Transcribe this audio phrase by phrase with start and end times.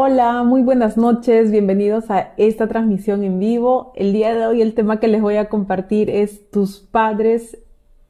[0.00, 3.92] Hola, muy buenas noches, bienvenidos a esta transmisión en vivo.
[3.96, 7.58] El día de hoy el tema que les voy a compartir es tus padres,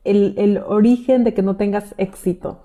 [0.05, 2.61] el, el, origen de que no tengas éxito.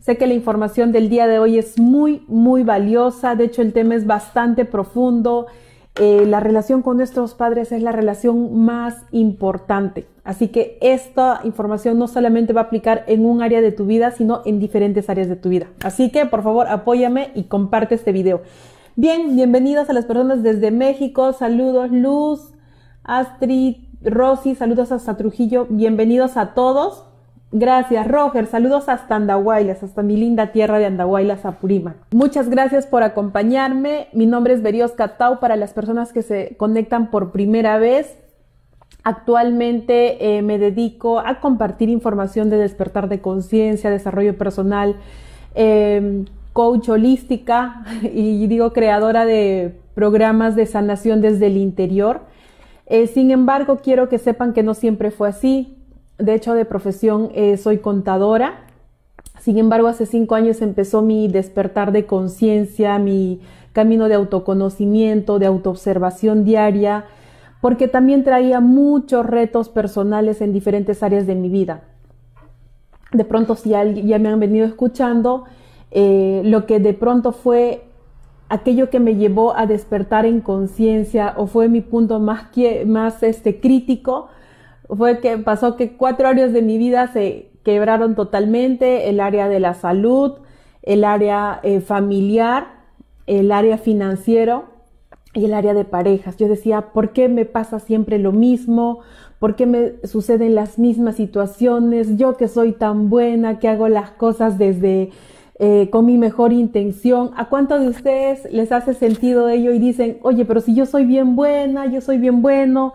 [0.00, 3.72] Sé que la información del día de hoy es muy, muy valiosa, de hecho el
[3.72, 5.48] tema es bastante profundo
[5.96, 10.06] eh, la relación con nuestros padres es la relación más importante.
[10.24, 14.10] Así que esta información no solamente va a aplicar en un área de tu vida,
[14.10, 15.66] sino en diferentes áreas de tu vida.
[15.84, 18.42] Así que por favor apóyame y comparte este video.
[18.96, 21.32] Bien, bienvenidos a las personas desde México.
[21.32, 22.52] Saludos Luz,
[23.04, 25.66] Astrid, Rosy, saludos hasta Trujillo.
[25.70, 27.04] Bienvenidos a todos.
[27.56, 28.46] Gracias, Roger.
[28.46, 31.94] Saludos hasta Andahuaylas, hasta mi linda tierra de Andahuaylas, Apurímac.
[32.10, 34.08] Muchas gracias por acompañarme.
[34.12, 38.18] Mi nombre es Berios Catau para las personas que se conectan por primera vez.
[39.04, 44.96] Actualmente eh, me dedico a compartir información de despertar de conciencia, desarrollo personal,
[45.54, 52.22] em, coach holística y digo creadora de programas de sanación desde el interior.
[52.86, 55.73] Eh, sin embargo, quiero que sepan que no siempre fue así
[56.18, 58.66] de hecho de profesión eh, soy contadora.
[59.40, 63.40] Sin embargo, hace cinco años empezó mi despertar de conciencia, mi
[63.72, 67.06] camino de autoconocimiento, de autoobservación diaria,
[67.60, 71.82] porque también traía muchos retos personales en diferentes áreas de mi vida.
[73.12, 73.84] De pronto, si ya,
[74.18, 75.44] me han venido escuchando,
[75.90, 77.84] eh, lo que de pronto fue
[78.48, 82.48] aquello que me llevó a despertar en conciencia o fue mi punto más,
[82.86, 84.28] más este, crítico,
[84.88, 89.60] fue que pasó que cuatro áreas de mi vida se quebraron totalmente, el área de
[89.60, 90.34] la salud,
[90.82, 92.66] el área eh, familiar,
[93.26, 94.64] el área financiero
[95.32, 96.36] y el área de parejas.
[96.36, 99.00] Yo decía, ¿por qué me pasa siempre lo mismo?
[99.38, 102.16] ¿Por qué me suceden las mismas situaciones?
[102.16, 105.10] Yo que soy tan buena, que hago las cosas desde
[105.58, 107.30] eh, con mi mejor intención.
[107.36, 111.04] ¿A cuántos de ustedes les hace sentido ello y dicen, oye, pero si yo soy
[111.04, 112.92] bien buena, yo soy bien bueno?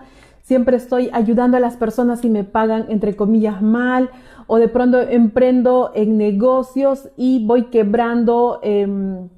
[0.50, 4.10] Siempre estoy ayudando a las personas y me pagan entre comillas mal
[4.48, 9.30] o de pronto emprendo en negocios y voy quebrando em,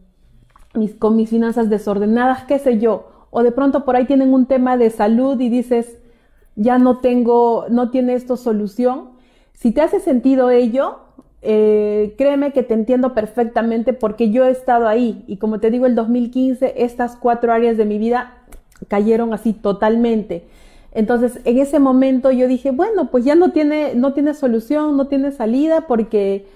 [0.73, 3.09] mis, con mis finanzas desordenadas, qué sé yo.
[3.29, 5.99] O de pronto por ahí tienen un tema de salud y dices,
[6.55, 9.09] ya no tengo, no tiene esto solución.
[9.51, 10.99] Si te hace sentido ello,
[11.41, 15.87] eh, créeme que te entiendo perfectamente porque yo he estado ahí y como te digo,
[15.87, 18.37] el 2015 estas cuatro áreas de mi vida
[18.87, 20.47] cayeron así totalmente.
[20.93, 25.07] Entonces, en ese momento yo dije, bueno, pues ya no tiene, no tiene solución, no
[25.07, 26.47] tiene salida porque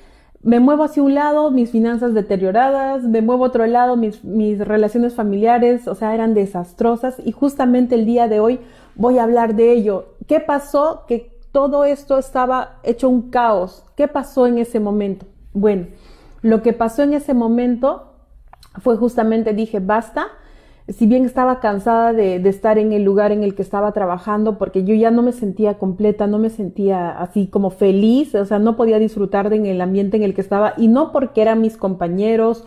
[0.41, 4.59] me muevo hacia un lado, mis finanzas deterioradas, me muevo a otro lado, mis, mis
[4.59, 8.59] relaciones familiares, o sea, eran desastrosas y justamente el día de hoy
[8.95, 10.13] voy a hablar de ello.
[10.27, 11.05] ¿Qué pasó?
[11.07, 13.85] Que todo esto estaba hecho un caos.
[13.95, 15.25] ¿Qué pasó en ese momento?
[15.53, 15.87] Bueno,
[16.41, 18.11] lo que pasó en ese momento
[18.81, 20.27] fue justamente dije, basta,
[20.87, 24.83] si bien estaba cansada de, estar en el lugar en el que estaba trabajando, porque
[24.83, 28.75] yo ya no me sentía completa, no me sentía así como feliz, o sea, no
[28.75, 31.75] podía disfrutar de en el ambiente en el que estaba, y no porque eran mis
[31.75, 32.65] compañeros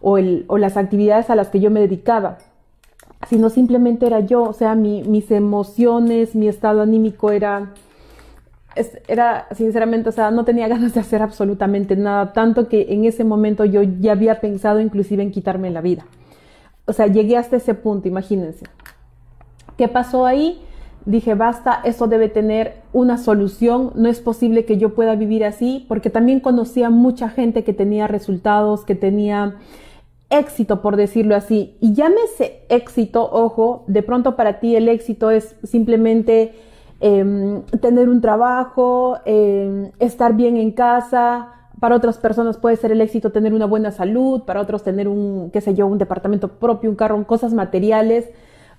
[0.00, 2.38] o, las actividades a las que yo me dedicaba,
[3.28, 7.72] sino simplemente era yo, o sea, mis emociones, mi estado anímico era,
[9.06, 13.22] era, sinceramente, o sea, no tenía ganas de hacer absolutamente nada, tanto que en ese
[13.22, 16.04] momento yo ya había pensado inclusive en quitarme la vida
[16.90, 18.66] o sea, llegué hasta ese punto, imagínense.
[19.76, 20.60] ¿Qué pasó ahí?
[21.06, 25.86] Dije, basta, esto debe tener una solución, no es posible que yo pueda vivir así,
[25.86, 29.54] porque también conocía mucha gente que tenía resultados, que tenía
[30.30, 31.76] éxito, por decirlo así.
[31.80, 36.54] Y llámese éxito, ojo, de pronto para ti el éxito es simplemente
[36.98, 43.00] em, tener un trabajo, em, estar bien en casa, para otras personas puede ser el
[43.00, 46.90] éxito tener una buena salud, para otros tener un, qué sé yo, un departamento propio,
[46.90, 48.28] un carro, cosas materiales.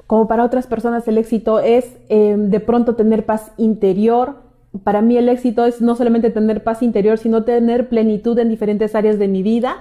[0.06, 4.36] Como para otras personas el éxito es em, de pronto tener paz interior.
[4.84, 8.94] Para mí el éxito es no solamente tener paz interior, sino tener plenitud en diferentes
[8.94, 9.78] áreas de mi vida,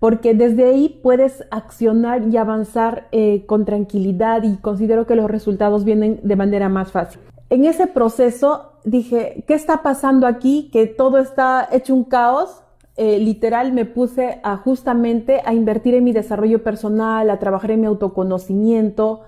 [0.00, 5.84] porque desde ahí puedes accionar y avanzar eh, con tranquilidad y considero que los resultados
[5.84, 7.20] vienen de manera más fácil.
[7.50, 10.70] En ese proceso dije, ¿qué está pasando aquí?
[10.72, 12.62] Que todo está hecho un caos.
[12.96, 17.80] Eh, literal me puse a justamente a invertir en mi desarrollo personal, a trabajar en
[17.80, 19.22] mi autoconocimiento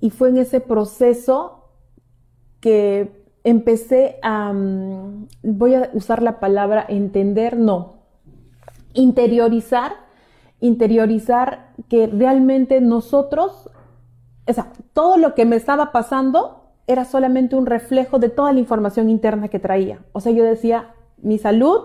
[0.00, 1.68] y fue en ese proceso
[2.58, 8.02] que empecé a, mm, voy a usar la palabra entender, no,
[8.94, 9.92] interiorizar,
[10.58, 13.70] interiorizar que realmente nosotros,
[14.48, 18.60] o sea, todo lo que me estaba pasando era solamente un reflejo de toda la
[18.60, 20.00] información interna que traía.
[20.12, 21.80] O sea, yo decía, mi salud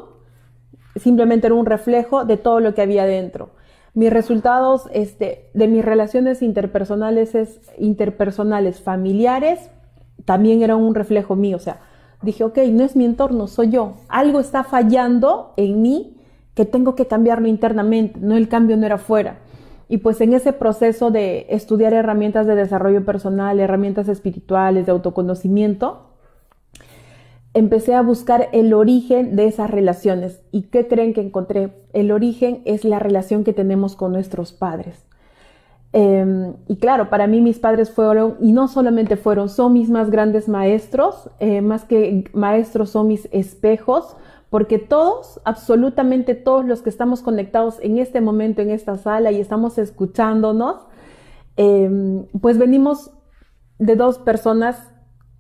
[0.96, 3.52] simplemente era un reflejo de todo lo que había dentro.
[3.94, 9.72] mis resultados este, de mis relaciones interpersonales, es, interpersonales familiares
[10.24, 11.58] también eran un reflejo mío.
[11.58, 11.80] O sea,
[12.22, 13.96] dije, ok, no es mi entorno, soy yo.
[14.08, 16.18] Algo está fallando en mí
[16.54, 19.38] que tengo que cambiarlo internamente, no el cambio no era fuera.
[19.90, 26.08] Y pues en ese proceso de estudiar herramientas de desarrollo personal, herramientas espirituales, de autoconocimiento,
[27.54, 30.42] empecé a buscar el origen de esas relaciones.
[30.52, 31.74] ¿Y qué creen que encontré?
[31.94, 35.08] El origen es la relación que tenemos con nuestros padres.
[35.94, 40.12] Em, y claro, para mí mis padres fueron, y no solamente fueron, son mis más
[40.12, 44.16] grandes maestros, eh, más que maestros son mis espejos,
[44.50, 49.42] porque todos, absolutamente todos los que estamos conectados en este momento, en esta sala y
[49.42, 50.88] estamos escuchándonos,
[51.58, 53.12] em, pues venimos
[53.80, 54.92] de dos personas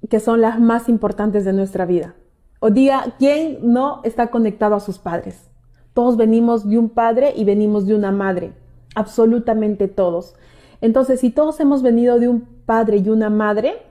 [0.09, 2.15] que son las más importantes de nuestra vida.
[2.59, 5.49] O diga, ¿quién no está conectado a sus padres?
[5.93, 8.53] Todos venimos de un padre y venimos de una madre,
[8.95, 10.35] absolutamente todos.
[10.81, 13.81] Entonces, si todos hemos venido de un padre y una madre,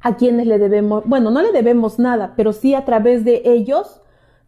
[0.00, 4.00] a quienes le debemos, bueno, no le debemos nada, pero sí a través de ellos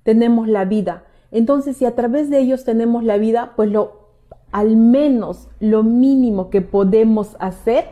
[0.03, 1.05] tenemos la vida.
[1.31, 4.09] Entonces, si a través de ellos tenemos la vida, pues lo
[4.51, 7.85] al menos lo mínimo que podemos hacer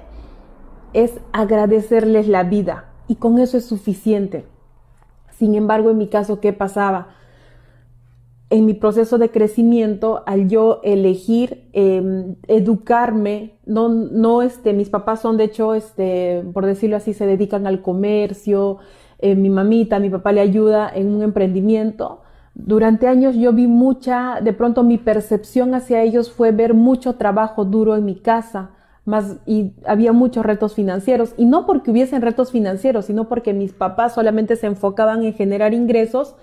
[0.93, 4.47] es agradecerles la vida y con eso es suficiente.
[5.39, 7.09] Sin embargo, en mi caso, ¿qué pasaba?
[8.49, 15.21] En mi proceso de crecimiento, al yo elegir em, educarme, no, no, este, mis papás
[15.21, 18.79] son de hecho, este, por decirlo así, se dedican al comercio,
[19.19, 22.23] eh, mi mamita, mi papá le ayuda en un emprendimiento.
[22.55, 27.65] Durante años yo vi mucha, de pronto mi percepción hacia ellos fue ver mucho trabajo
[27.65, 28.71] duro en mi casa,
[29.05, 33.73] más, y había muchos retos financieros, y no porque hubiesen retos financieros, sino porque mis
[33.73, 36.35] papás solamente se enfocaban en generar ingresos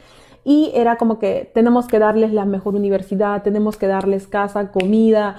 [0.45, 5.37] y era como que tenemos que darles la mejor universidad, tenemos que darles casa, comida,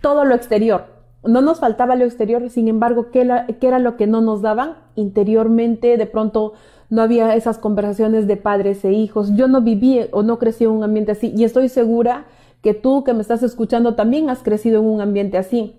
[0.00, 0.99] todo lo exterior.
[1.22, 3.20] No nos faltaba lo exterior, sin embargo, ¿qué,
[3.60, 4.76] era lo que no nos daban?
[4.96, 6.54] Interiormente, de pronto
[6.88, 9.34] no había esas conversaciones de padres e hijos.
[9.36, 12.24] Yo no viví o no crecí en un ambiente así y estoy segura
[12.62, 15.76] que tú que me estás escuchando también has crecido en un ambiente así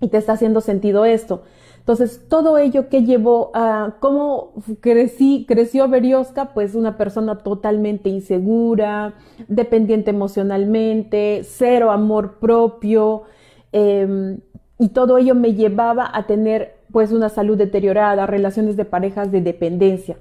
[0.00, 1.42] y te está haciendo sentido esto.
[1.78, 9.14] Entonces, todo ello que llevó a cómo crecí, creció Berioska, pues una persona totalmente insegura,
[9.48, 13.24] dependiente emocionalmente, cero amor propio,
[13.72, 14.38] eh,
[14.78, 19.40] y todo ello me llevaba a tener pues una salud deteriorada, relaciones de parejas de
[19.40, 20.16] dependencia.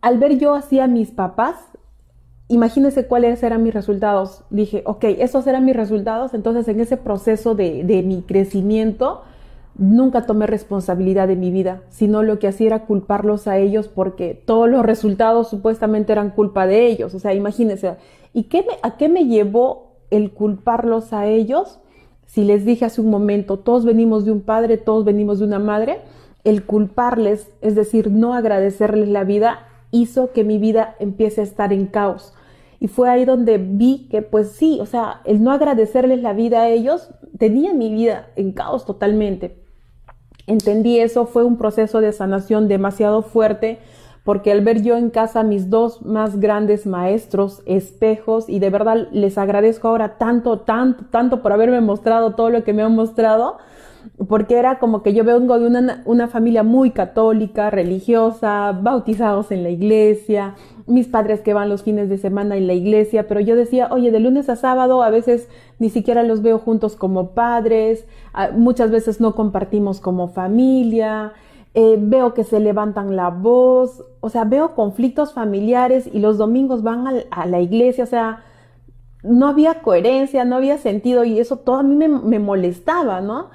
[0.00, 1.56] Al ver yo así a mis papás,
[2.48, 4.44] imagínense cuáles eran mis resultados.
[4.50, 9.22] Dije, ok, esos eran mis resultados, entonces en ese proceso de, de mi crecimiento,
[9.74, 14.34] nunca tomé responsabilidad de mi vida, sino lo que hacía era culparlos a ellos porque
[14.34, 17.14] todos los resultados supuestamente eran culpa de ellos.
[17.14, 17.96] O sea, imagínense,
[18.32, 21.80] ¿y qué a qué me llevó el culparlos a ellos?
[22.32, 25.58] Si les dije hace un momento, todos venimos de un padre, todos venimos de una
[25.58, 25.98] madre,
[26.44, 31.74] el culparles, es decir, no agradecerles la vida, hizo que mi vida empiece a estar
[31.74, 32.32] en caos.
[32.80, 36.62] Y fue ahí donde vi que, pues sí, o sea, el no agradecerles la vida
[36.62, 39.62] a ellos tenía mi vida en caos totalmente.
[40.46, 43.78] Entendí eso, fue un proceso de sanación demasiado fuerte
[44.24, 49.08] porque al ver yo en casa mis dos más grandes maestros, espejos, y de verdad
[49.10, 53.58] les agradezco ahora tanto, tanto, tanto por haberme mostrado todo lo que me han mostrado,
[54.28, 59.62] porque era como que yo vengo de una, una familia muy católica, religiosa, bautizados en
[59.62, 60.54] la iglesia,
[60.86, 64.10] mis padres que van los fines de semana en la iglesia, pero yo decía, oye,
[64.10, 68.06] de lunes a sábado a veces ni siquiera los veo juntos como padres,
[68.54, 71.32] muchas veces no compartimos como familia,
[71.74, 76.82] eh, veo que se levantan la voz, o sea, veo conflictos familiares y los domingos
[76.82, 78.44] van a, la iglesia, o sea,
[79.22, 83.48] no había coherencia, no había sentido y eso todo a mí me, me, molestaba, ¿no?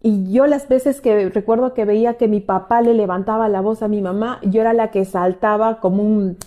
[0.00, 3.82] Y yo las veces que recuerdo que veía que mi papá le levantaba la voz
[3.82, 6.38] a mi mamá, yo era la que saltaba como un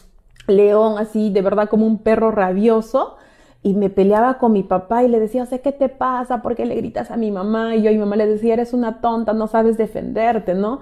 [0.48, 3.18] león, así, de verdad, como un perro rabioso
[3.66, 6.44] y me peleaba con mi papá y le decía, o sea, ¿qué te pasa?
[6.44, 7.76] ¿Por qué le gritas a mi mamá?
[7.76, 10.82] Y yo y mi mamá le decía, eres una tonta, no sabes defenderte, ¿no?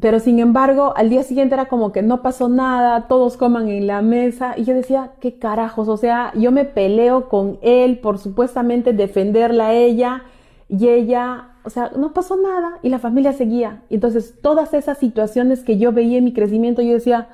[0.00, 3.88] Pero sin embargo, al día siguiente era como que no pasó nada, todos coman en
[3.88, 5.88] la mesa y yo decía, ¿qué carajos?
[5.88, 10.22] O sea, yo me peleo con él por supuestamente defenderla a ella
[10.68, 13.82] y ella, o sea, no pasó nada y la familia seguía.
[13.90, 17.30] Entonces todas esas situaciones que yo veía en mi crecimiento, yo decía,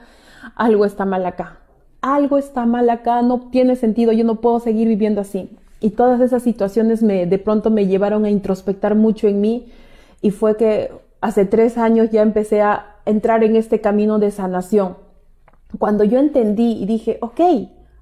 [0.57, 1.59] algo está mal acá
[2.00, 5.50] algo está mal acá, no tiene sentido, yo no puedo seguir viviendo así.
[5.81, 9.73] Y todas esas situaciones me, de pronto me llevaron a introspectar mucho en mí
[10.21, 10.90] y fue que
[11.21, 14.97] hace tres años ya empecé a entrar en este camino de sanación.
[15.78, 17.40] Cuando yo entendí y dije, ok,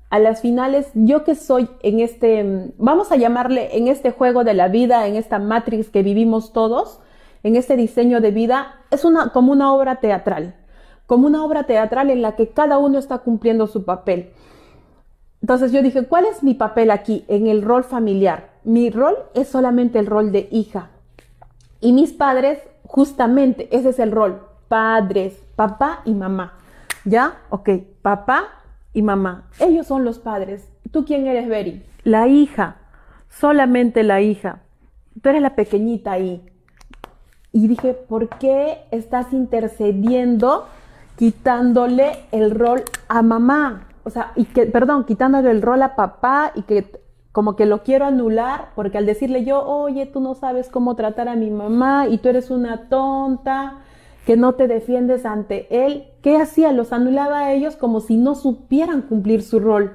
[0.08, 4.54] a las finales, yo que soy en este, vamos a llamarle en este juego de
[4.54, 7.00] la vida, en esta matrix que vivimos todos,
[7.42, 10.54] en este diseño de vida, es una, como una obra teatral,
[11.06, 14.30] como una obra teatral en la que cada uno está cumpliendo su papel.
[15.40, 18.50] Entonces yo dije, ¿cuál es mi papel aquí en el rol familiar?
[18.64, 20.90] Mi rol es solamente el rol de hija.
[21.80, 24.42] Y mis padres, justamente, ese es el rol.
[24.68, 26.54] Padres, papá y mamá.
[27.04, 27.38] ¿Ya?
[27.50, 27.70] Ok,
[28.02, 28.48] papá
[28.92, 29.48] y mamá.
[29.60, 30.68] Ellos son los padres.
[30.90, 31.84] ¿Tú quién eres, Beri?
[32.02, 32.78] La hija.
[33.28, 34.62] Solamente la hija.
[35.22, 36.44] Tú eres la pequeñita ahí.
[37.52, 40.66] Y dije, ¿por qué estás intercediendo
[41.16, 43.88] quitándole el rol a mamá?
[44.04, 47.82] O sea, y que, perdón, quitándole el rol a papá y que como que lo
[47.82, 52.06] quiero anular porque al decirle yo, oye, tú no sabes cómo tratar a mi mamá
[52.08, 53.80] y tú eres una tonta,
[54.26, 56.72] que no te defiendes ante él, ¿qué hacía?
[56.72, 59.92] Los anulaba a ellos como si no supieran cumplir su rol.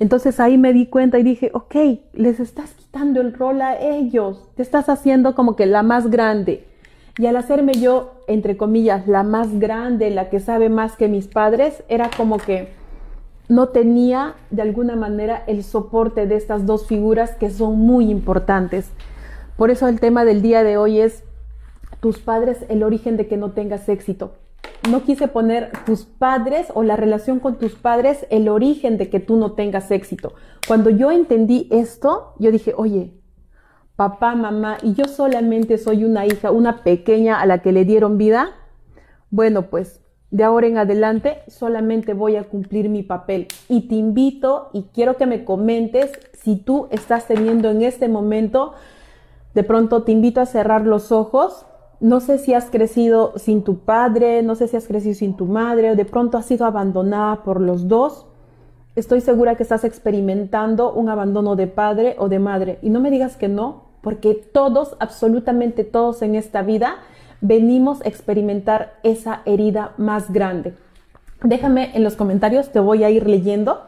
[0.00, 1.74] Entonces ahí me di cuenta y dije, ok,
[2.14, 6.66] les estás quitando el rol a ellos, te estás haciendo como que la más grande.
[7.16, 11.28] Y al hacerme yo, entre comillas, la más grande, la que sabe más que mis
[11.28, 12.72] padres, era como que
[13.48, 18.90] no tenía de alguna manera el soporte de estas dos figuras que son muy importantes.
[19.56, 21.22] Por eso el tema del día de hoy es
[22.00, 24.32] tus padres, el origen de que no tengas éxito.
[24.90, 29.20] No quise poner tus padres o la relación con tus padres, el origen de que
[29.20, 30.34] tú no tengas éxito.
[30.66, 33.14] Cuando yo entendí esto, yo dije, oye,
[33.96, 38.18] papá, mamá, y yo solamente soy una hija, una pequeña a la que le dieron
[38.18, 38.50] vida.
[39.30, 44.70] Bueno, pues de ahora en adelante solamente voy a cumplir mi papel y te invito
[44.72, 48.72] y quiero que me comentes si tú estás teniendo en este momento,
[49.54, 51.66] de pronto te invito a cerrar los ojos.
[52.00, 55.46] No sé si has crecido sin tu padre, no sé si has crecido sin tu
[55.46, 58.26] madre o de pronto has sido abandonada por los dos.
[58.96, 63.12] Estoy segura que estás experimentando un abandono de padre o de madre y no me
[63.12, 66.98] digas que no, porque todos, absolutamente todos en esta vida,
[67.40, 70.74] venimos a experimentar esa herida más grande.
[71.42, 73.82] Déjame en los comentarios, te voy a ir leyendo.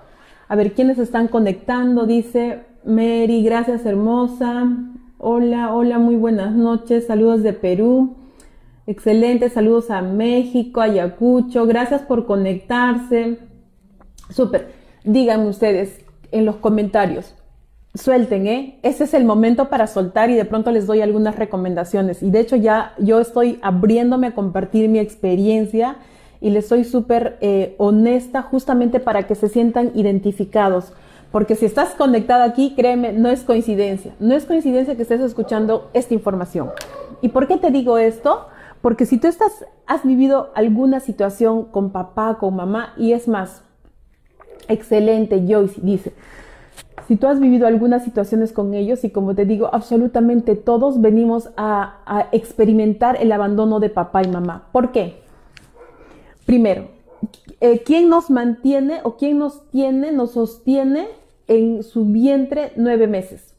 [0.49, 2.07] A ver quiénes están conectando.
[2.07, 4.67] Dice Mary, gracias hermosa.
[5.19, 7.07] Hola, hola, muy buenas noches.
[7.07, 8.17] Saludos de Perú.
[8.87, 11.67] Excelente, saludos a México, Ayacucho.
[11.67, 13.39] Gracias por conectarse.
[14.31, 14.73] Súper.
[15.05, 17.35] Díganme ustedes en los comentarios,
[17.97, 18.79] suelten, ¿eh?
[18.83, 22.23] Ese es el momento para soltar y de pronto les doy algunas recomendaciones.
[22.23, 25.97] Y de hecho ya yo estoy abriéndome a compartir mi experiencia
[26.41, 30.93] y les soy súper eh, honesta justamente para que se sientan identificados.
[31.33, 34.15] Porque si estás conectado aquí, créeme, no es coincidencia.
[34.21, 36.71] No es coincidencia que estés escuchando esta información.
[37.21, 38.47] ¿Y por qué te digo esto?
[38.81, 43.63] Porque si tú estás, has vivido alguna situación con papá, con mamá, y es más,
[44.69, 46.13] excelente, Joyce dice,
[47.07, 51.51] si tú has vivido algunas situaciones con ellos y como te digo, absolutamente todos venimos
[51.57, 54.69] a, experimentar el abandono de papá y mamá.
[54.73, 55.23] ¿Por qué?
[56.47, 56.89] Primero,
[57.61, 61.07] eh, ¿quién nos mantiene o quién nos tiene, nos sostiene
[61.47, 63.55] en su vientre nueve meses?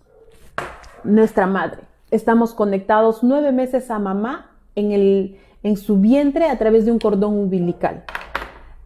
[1.05, 1.83] Nuestra madre.
[2.11, 6.99] Estamos conectados nueve meses a mamá en, el, en su vientre a través de un
[6.99, 8.03] cordón umbilical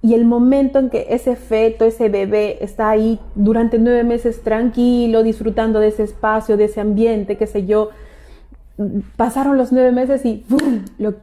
[0.03, 5.21] y el momento en que ese feto, ese bebé está ahí durante nueve meses tranquilo,
[5.21, 7.89] disfrutando de ese espacio, de ese ambiente, qué sé yo,
[9.15, 10.43] pasaron los nueve meses y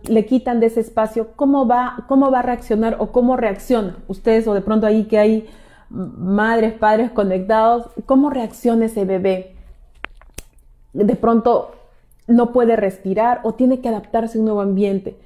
[0.04, 3.96] le quitan de ese espacio, ¿cómo va, ¿cómo va a reaccionar o cómo reacciona?
[4.06, 5.48] Ustedes o de pronto ahí que hay
[5.90, 9.56] madres, padres conectados, ¿cómo reacciona ese bebé?
[10.92, 11.72] De pronto
[12.26, 15.16] no puede respirar o tiene que adaptarse a un nuevo ambiente.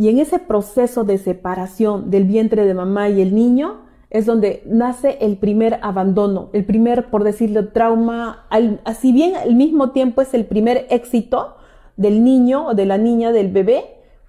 [0.00, 4.62] Y en ese proceso de separación del vientre de mamá y el niño es donde
[4.64, 8.46] nace el primer abandono, el primer, por decirlo, trauma,
[8.84, 11.56] así bien al mismo tiempo es el primer éxito
[11.98, 13.84] del niño o de la niña, del bebé,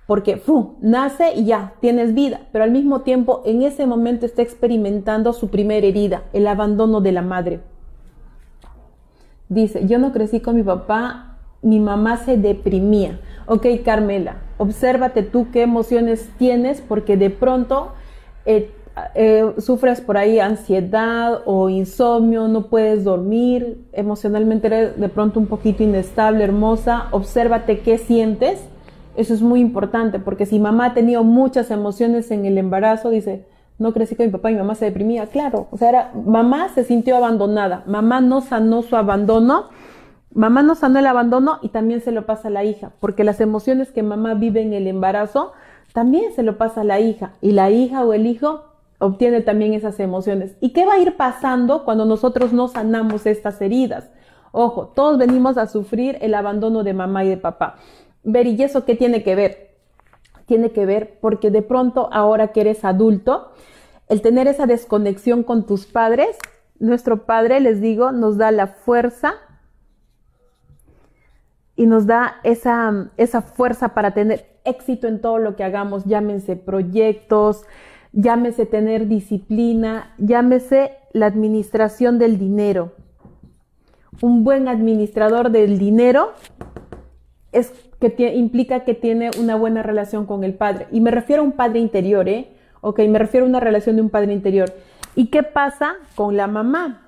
[0.07, 0.75] porque ¡fu!
[0.81, 5.47] nace y ya, tienes vida, pero al mismo tiempo en ese momento está experimentando su
[5.47, 7.61] primera herida, el abandono de la madre.
[9.47, 13.21] Dice, yo no crecí con mi papá, mi mamá se deprimía.
[13.53, 17.91] Ok, Carmela, obsérvate tú qué emociones tienes porque de pronto
[18.45, 18.71] eh,
[19.13, 25.47] eh, sufres por ahí ansiedad o insomnio, no puedes dormir, emocionalmente eres de pronto un
[25.47, 28.61] poquito inestable, hermosa, obsérvate qué sientes.
[29.17, 33.43] Eso es muy importante porque si mamá ha tenido muchas emociones en el embarazo, dice,
[33.79, 36.85] no crecí con mi papá mi mamá se deprimía, claro, o sea, era, mamá se
[36.85, 39.65] sintió abandonada, mamá no sanó su abandono
[40.33, 43.41] Mamá no sanó el abandono y también se lo pasa a la hija, porque las
[43.41, 45.51] emociones que mamá vive en el embarazo
[45.93, 48.63] también se lo pasa a la hija y la hija o el hijo
[48.99, 50.55] obtiene también esas emociones.
[50.61, 54.09] ¿Y qué va a ir pasando cuando nosotros no sanamos estas heridas?
[54.53, 57.75] Ojo, todos venimos a sufrir el abandono de mamá y de papá.
[58.23, 59.75] Ver, ¿y eso qué tiene que ver?
[60.45, 63.51] Tiene que ver porque de pronto ahora que eres adulto,
[64.07, 66.37] el tener esa desconexión con tus padres,
[66.79, 69.33] nuestro padre, les digo, nos da la fuerza
[71.75, 76.55] y nos da esa, esa fuerza para tener éxito en todo lo que hagamos, llámense
[76.55, 77.63] proyectos,
[78.11, 82.93] llámese tener disciplina, llámese la administración del dinero.
[84.21, 86.33] Un buen administrador del dinero
[87.51, 90.87] es que implica que tiene una buena relación con el padre.
[90.91, 92.51] Y me refiero a un padre interior, ¿eh?
[92.81, 94.73] Ok, me refiero a una relación de un padre interior.
[95.15, 97.00] ¿Y qué pasa con la mamá?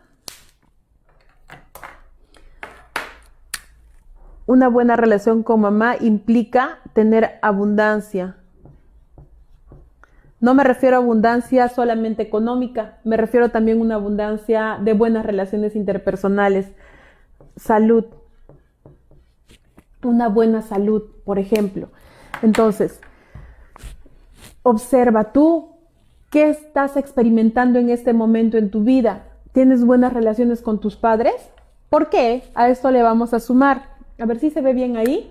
[4.45, 8.38] Una buena relación con mamá implica tener abundancia.
[10.39, 15.25] No me refiero a abundancia solamente económica, me refiero también a una abundancia de buenas
[15.25, 16.73] relaciones interpersonales,
[17.55, 18.05] salud,
[20.03, 21.89] una buena salud, por ejemplo.
[22.41, 23.00] Entonces,
[24.63, 25.77] observa tú
[26.29, 29.27] qué estás experimentando en este momento en tu vida.
[29.53, 31.35] ¿Tienes buenas relaciones con tus padres?
[31.89, 32.43] ¿Por qué?
[32.55, 33.92] A esto le vamos a sumar
[34.24, 35.30] a ver si se ve bien ahí.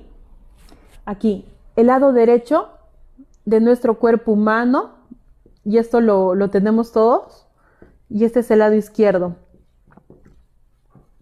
[1.07, 1.47] Aquí,
[1.77, 2.69] el lado derecho
[3.47, 4.91] de nuestro cuerpo humano,
[5.65, 7.47] y esto lo, tenemos todos,
[8.11, 9.37] y este es el lado izquierdo.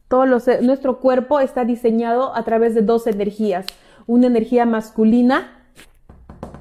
[0.09, 3.67] Todo nuestro cuerpo está diseñado a través de dos energías,
[4.09, 5.71] una energía masculina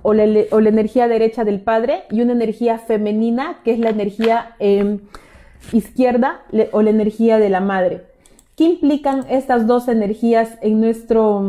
[0.04, 5.00] o la, energía derecha del padre y una energía femenina que es la energía em,
[5.74, 8.06] izquierda o la energía de la madre.
[8.60, 11.42] ¿Qué implican estas dos energías en nuestro,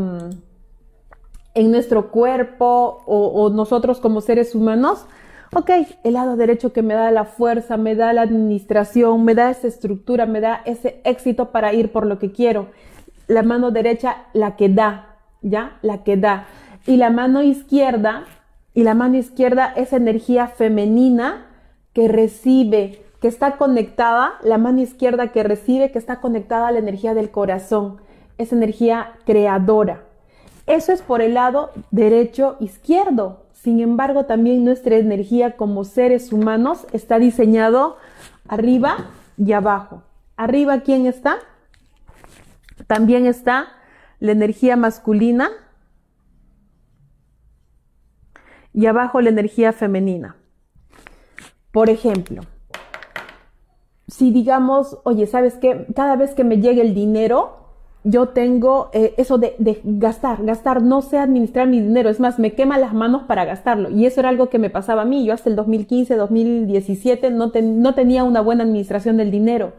[1.55, 5.07] en nuestro cuerpo o, nosotros como seres humanos?
[5.53, 5.71] Ok,
[6.05, 9.67] el lado derecho que me da la fuerza, me da la administración, me da esa
[9.67, 12.69] estructura, me da ese éxito para ir por lo que quiero.
[13.27, 15.81] La mano derecha, la que da, ¿ya?
[15.83, 16.47] La que da.
[16.87, 18.23] Y la mano izquierda,
[18.73, 21.49] y la mano izquierda es energía femenina
[21.93, 26.79] que recibe, que está conectada, la mano izquierda que recibe, que está conectada a la
[26.79, 28.01] energía del corazón,
[28.39, 30.05] es energía creadora.
[30.67, 33.45] Eso es por el lado derecho izquierdo.
[33.53, 37.99] Sin embargo, también nuestra energía como seres humanos está diseñado
[38.49, 40.03] arriba y abajo.
[40.37, 41.37] Arriba, ¿quién está?
[42.87, 43.69] También está
[44.19, 45.51] la energía masculina
[48.73, 50.37] y abajo la energía femenina.
[51.71, 52.43] Por ejemplo,
[54.11, 55.87] si digamos, oye, ¿sabes qué?
[55.95, 57.57] Cada vez que me llegue el dinero,
[58.03, 62.55] yo tengo eh, eso de, gastar, gastar, no sé administrar mi dinero, es más, me
[62.55, 63.91] quema las manos para gastarlo.
[63.91, 65.25] Y eso era algo que me pasaba a mí.
[65.25, 69.73] Yo hasta el 2015, 2017 no, no tenía una buena administración del dinero.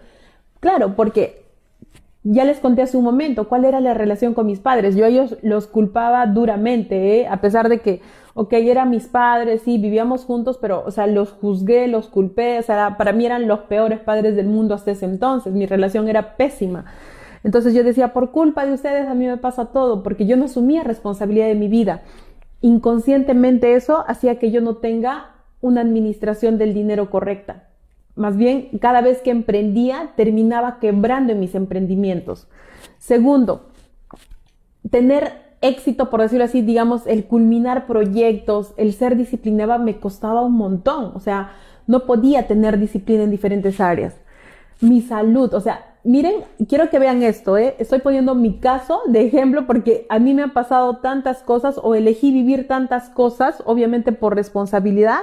[0.60, 1.42] Claro, porque
[2.24, 4.96] ya les conté hace un momento cuál era la relación con mis padres.
[4.96, 7.28] Yo a ellos los culpaba duramente, ¿eh?
[7.28, 8.02] a pesar de que
[8.34, 12.62] ok, eran mis padres, sí, vivíamos juntos, pero, o sea, los juzgué, los culpé, o
[12.62, 16.38] sea, para mí eran los peores padres del mundo hasta ese entonces, mi relación era
[16.38, 16.86] pésima.
[17.44, 20.46] Entonces yo decía, por culpa de ustedes a mí me pasa todo, porque yo no
[20.46, 22.04] asumía responsabilidad de mi vida.
[22.62, 27.68] Inconscientemente eso hacía que yo no tenga una administración del dinero correcta.
[28.16, 32.48] Más bien, cada vez que emprendía, terminaba quebrando en mis emprendimientos.
[33.00, 33.70] Segundo,
[34.90, 40.54] tener éxito, por decirlo así, digamos, el culminar proyectos, el ser disciplinada me costaba un
[40.54, 41.12] montón.
[41.16, 41.52] O sea,
[41.88, 44.16] no podía tener disciplina en diferentes áreas.
[44.82, 47.76] Mi salud, o sea, miren, quiero que vean esto, ¿eh?
[47.78, 51.94] estoy poniendo mi caso de ejemplo porque a mí me han pasado tantas cosas o
[51.94, 55.20] elegí vivir tantas cosas, obviamente por responsabilidad.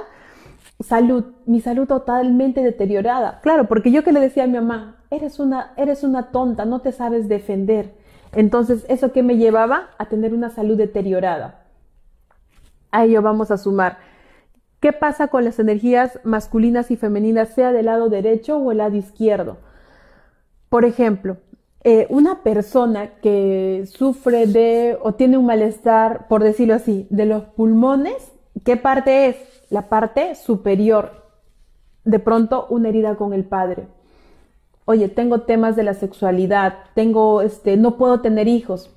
[0.79, 3.41] Salud, mi salud totalmente deteriorada.
[3.41, 6.79] Claro, porque yo que le decía a mi mamá, eres una, eres una tonta, no
[6.79, 7.98] te sabes defender.
[8.33, 9.89] Entonces, ¿eso que me llevaba?
[9.97, 11.65] A tener una salud deteriorada.
[12.91, 13.97] A ello vamos a sumar.
[14.79, 18.95] ¿Qué pasa con las energías masculinas y femeninas, sea del lado derecho o el lado
[18.95, 19.57] izquierdo?
[20.69, 21.37] Por ejemplo,
[21.83, 27.43] eh, una persona que sufre de o tiene un malestar, por decirlo así, de los
[27.43, 28.31] pulmones,
[28.63, 29.37] ¿qué parte es?
[29.69, 31.25] La parte superior.
[32.05, 33.87] De pronto, una herida con el padre
[34.89, 38.89] oye, tengo temas de la sexualidad, tengo, este, no puedo tener hijos,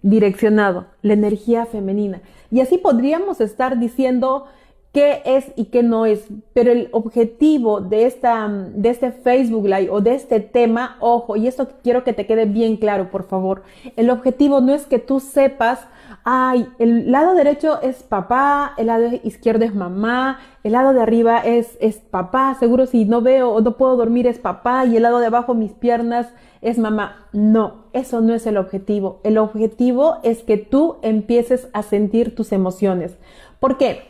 [0.00, 2.22] direccionado, la energía femenina.
[2.52, 4.44] Y así podríamos estar diciendo,
[4.92, 6.28] qué es y qué no es.
[6.52, 11.48] Pero el objetivo de, esta, de este Facebook Live o de este tema, ojo, y
[11.48, 13.64] esto quiero que te quede bien claro, por favor.
[13.96, 15.80] El objetivo no es que tú sepas,
[16.24, 21.38] ay, el lado derecho es papá, el lado izquierdo es mamá, el lado de arriba
[21.38, 25.02] es, es papá, seguro si no veo o no puedo dormir es papá, y el
[25.02, 27.28] lado de abajo mis piernas es mamá.
[27.32, 29.20] No, eso no es el objetivo.
[29.24, 33.16] El objetivo es que tú empieces a sentir tus emociones.
[33.60, 34.02] ¿Por qué?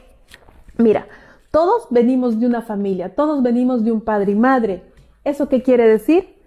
[0.76, 1.06] Mira,
[1.50, 4.82] todos venimos de una familia, todos venimos de un padre y madre.
[5.24, 6.37] ¿Eso qué quiere decir?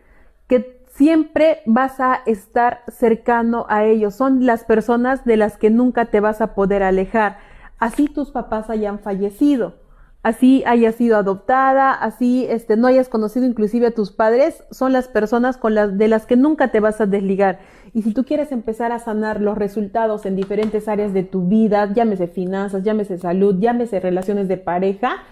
[1.01, 4.13] Siempre vas a estar cercano a ellos.
[4.13, 7.39] Son las personas de las que nunca te vas a poder alejar.
[7.79, 9.81] Así tus papás hayan fallecido
[10.23, 15.07] así hayas sido adoptada, así este, no hayas conocido inclusive a tus padres, son las
[15.07, 17.59] personas con de las que nunca te vas a desligar.
[17.93, 21.91] Y si tú quieres empezar a sanar los resultados en diferentes áreas de tu vida,
[21.91, 25.23] llámese finanzas, llámese salud, llámese relaciones de pareja,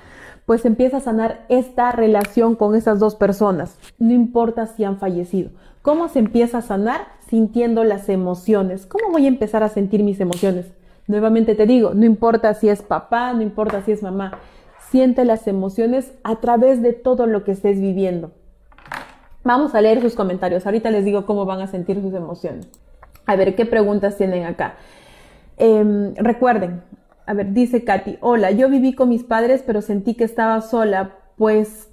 [0.50, 5.52] pues empieza a sanar esta relación con esas dos personas, no importa si han fallecido.
[5.84, 7.02] ¿Cómo se empieza a sanar?
[7.28, 8.88] Sintiendo las emociones.
[8.88, 10.66] ¿Cómo voy a empezar a sentir mis emociones?
[11.06, 14.40] Nuevamente te digo, no importa si es papá, no importa si es mamá,
[14.90, 18.32] siente las emociones a través de todo lo que estés viviendo.
[19.44, 20.66] Vamos a leer sus comentarios.
[20.66, 22.68] Ahorita les digo cómo van a sentir sus emociones.
[23.28, 24.78] A ver, ¿qué preguntas tienen acá?
[25.60, 26.82] Em, recuerden,
[27.30, 31.18] a ver, dice Katy, hola, yo viví con mis padres, pero sentí que estaba sola,
[31.38, 31.88] pues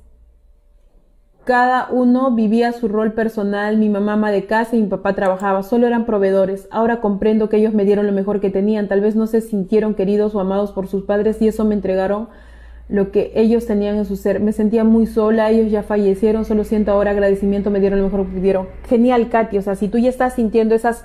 [1.44, 5.62] cada uno vivía su rol personal, mi mamá ama de casa y mi papá trabajaba,
[5.62, 6.68] solo eran proveedores.
[6.70, 9.94] Ahora comprendo que ellos me dieron lo mejor que tenían, tal vez no se sintieron
[9.94, 12.28] queridos o amados por sus padres y eso me entregaron
[12.88, 14.40] lo que ellos tenían en su ser.
[14.40, 18.24] Me sentía muy sola, ellos ya fallecieron, solo siento ahora agradecimiento, me dieron lo mejor
[18.24, 18.68] que pudieron.
[18.88, 21.04] Genial, Katy, o sea, si tú ya estás sintiendo esas,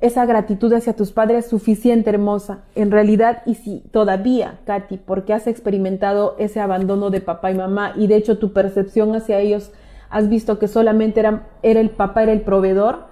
[0.00, 2.64] esa gratitud hacia tus padres, suficiente, hermosa.
[2.74, 7.92] En realidad, y si todavía, Katy, porque has experimentado ese abandono de papá y mamá,
[7.96, 9.72] y de hecho tu percepción hacia ellos,
[10.10, 13.06] has visto que solamente era, era el papá, era el proveedor,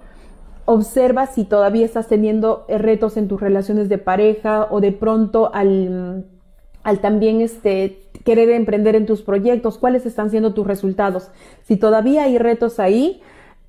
[0.64, 6.27] observa si todavía estás teniendo retos en tus relaciones de pareja o de pronto al
[6.83, 11.31] al también este, querer emprender en tus proyectos, cuáles están siendo tus resultados.
[11.62, 13.23] Si todavía hay retos ahí,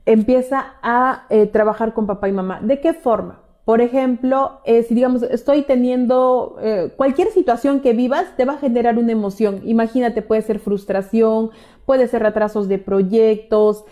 [0.05, 2.59] empieza a eh, trabajar con papá y mamá.
[2.61, 3.39] ¿De qué forma?
[3.65, 8.57] Por ejemplo, eh, si digamos, estoy teniendo eh, cualquier situación que vivas, te va a
[8.57, 9.61] generar una emoción.
[9.63, 11.51] Imagínate, puede ser frustración,
[11.85, 13.85] puede ser retrasos de proyectos,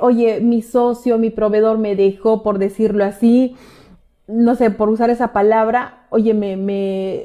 [0.00, 3.56] oye, mi socio, mi proveedor me dejó, por decirlo así,
[4.26, 6.56] no sé, por usar esa palabra, oye, me,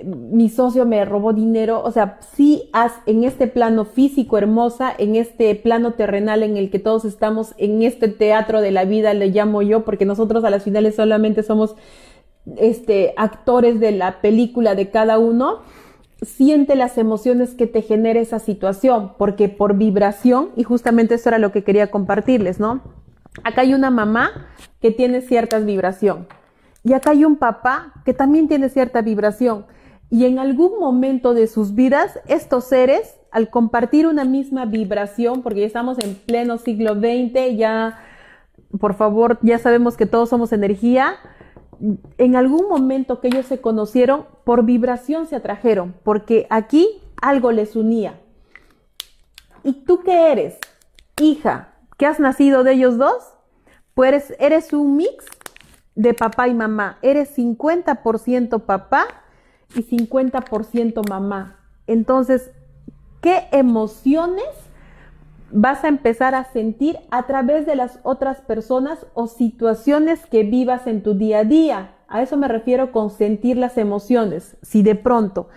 [0.03, 5.15] mi socio me robó dinero, o sea, sí has en este plano físico hermosa, en
[5.15, 9.29] este plano terrenal en el que todos estamos, en este teatro de la vida, le
[9.29, 11.75] llamo yo, porque nosotros a las finales solamente somos
[12.57, 15.61] este, actores de la película de cada uno,
[16.21, 21.39] siente las emociones que te genera esa situación, porque por vibración, y justamente eso era
[21.39, 22.81] lo que quería compartirles, ¿no?
[23.43, 24.47] Acá hay una mamá
[24.79, 26.27] que tiene ciertas vibración
[26.85, 29.65] y acá hay un papá que también tiene cierta vibración.
[30.11, 35.61] Y en algún momento de sus vidas, estos seres, al compartir una misma vibración, porque
[35.61, 37.99] ya estamos en pleno siglo XX, ya,
[38.79, 41.15] por favor, ya sabemos que todos somos energía,
[42.19, 46.87] en algún momento que ellos se conocieron, por vibración se atrajeron, porque aquí
[47.19, 48.21] algo les unía.
[49.63, 50.59] ¿Y tú qué eres?
[51.19, 53.23] Hija, ¿qué has nacido de ellos dos?
[53.95, 55.25] Pues eres un mix
[55.95, 56.97] de papá y mamá.
[57.01, 59.05] Eres 50% papá
[59.73, 61.59] y 50% mamá.
[61.87, 62.51] Entonces,
[63.21, 64.45] ¿qué emociones
[65.51, 70.87] vas a empezar a sentir a través de las otras personas o situaciones que vivas
[70.87, 71.91] en tu día a día?
[72.07, 74.57] A eso me refiero con sentir las emociones.
[74.61, 75.47] Si de pronto,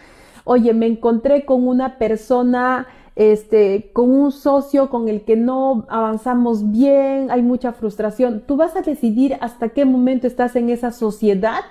[0.44, 2.86] oye, me encontré con una persona
[3.18, 8.44] este, con un socio con el que no avanzamos bien, hay mucha frustración.
[8.46, 11.62] Tú vas a decidir hasta qué momento estás en esa sociedad.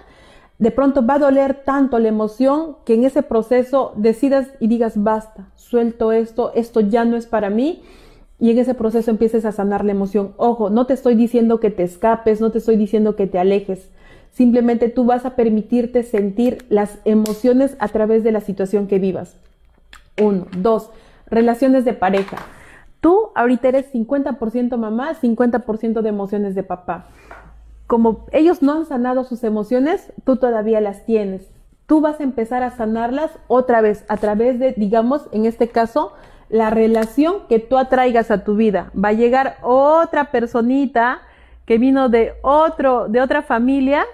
[0.60, 5.02] De pronto va a doler tanto la emoción que en ese proceso decidas y digas,
[5.02, 7.82] basta, suelto esto, esto ya no es para mí.
[8.42, 10.34] Y en ese proceso empieces a sanar la emoción.
[10.36, 13.88] Ojo, no te estoy diciendo que te escapes, no te estoy diciendo que te alejes.
[14.32, 19.38] Simplemente tú vas a permitirte sentir las emociones a través de la situación que vivas.
[20.22, 20.48] Uno.
[20.58, 20.90] Dos
[21.30, 22.38] relaciones de pareja.
[23.02, 27.06] Tú ahorita eres 50% mamá, 50% de emociones de papá.
[27.86, 31.48] Como ellos no han sanado sus emociones, tú todavía las tienes.
[31.86, 36.12] Tú vas a empezar a sanarlas otra vez a través de, digamos, en este caso,
[36.50, 38.92] la relación que tú atraigas a tu vida.
[38.94, 41.22] Va a llegar otra personita
[41.66, 44.06] que vino de otro, de otra familia,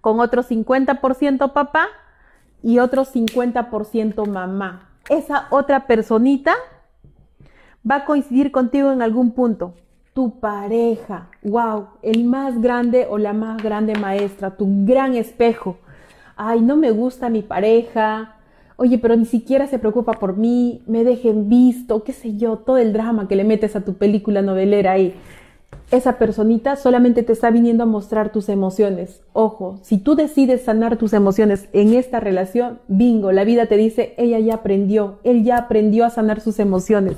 [0.00, 1.88] con otro 50% papá
[2.62, 4.87] y otro 50% mamá.
[5.08, 6.54] Esa otra personita
[7.88, 9.74] va a coincidir contigo en algún punto.
[10.12, 15.78] Tu pareja, wow, el más grande o la más grande maestra, tu gran espejo.
[16.36, 18.34] Ay, no me gusta mi pareja.
[18.76, 22.78] Oye, pero ni siquiera se preocupa por mí, me dejen visto, qué sé yo, todo
[22.78, 25.14] el drama que le metes a tu película novelera ahí
[25.90, 29.22] esa personita solamente te está viniendo a mostrar tus emociones.
[29.32, 34.14] Ojo, si tú decides sanar tus emociones en esta relación, bingo, la vida te dice,
[34.18, 37.16] ella ya aprendió, él ya aprendió a sanar sus emociones.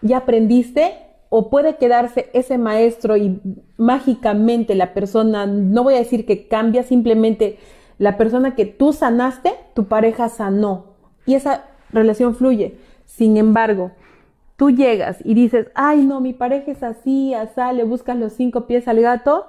[0.00, 0.94] Ya aprendiste
[1.28, 3.40] o puede quedarse ese maestro y
[3.76, 7.58] mágicamente la persona, no voy a decir que cambia, simplemente
[7.98, 10.94] la persona que tú sanaste, tu pareja sanó
[11.26, 12.78] y esa relación fluye.
[13.04, 13.90] Sin embargo,
[14.60, 18.66] tú llegas y dices, ay no, mi pareja es así, así, le buscas los cinco
[18.66, 19.46] pies al gato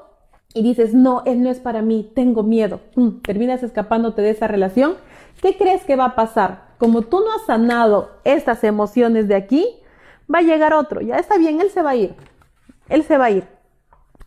[0.54, 2.80] y dices, no, él no es para mí, tengo miedo,
[3.21, 4.93] terminas escapándote de esa relación,
[5.41, 6.76] ¿qué crees que va a pasar?
[6.78, 9.67] Como tú no has sanado estas emociones de aquí,
[10.34, 12.15] va a llegar otro, ya está bien, él se va a ir,
[12.88, 13.43] él se va a ir.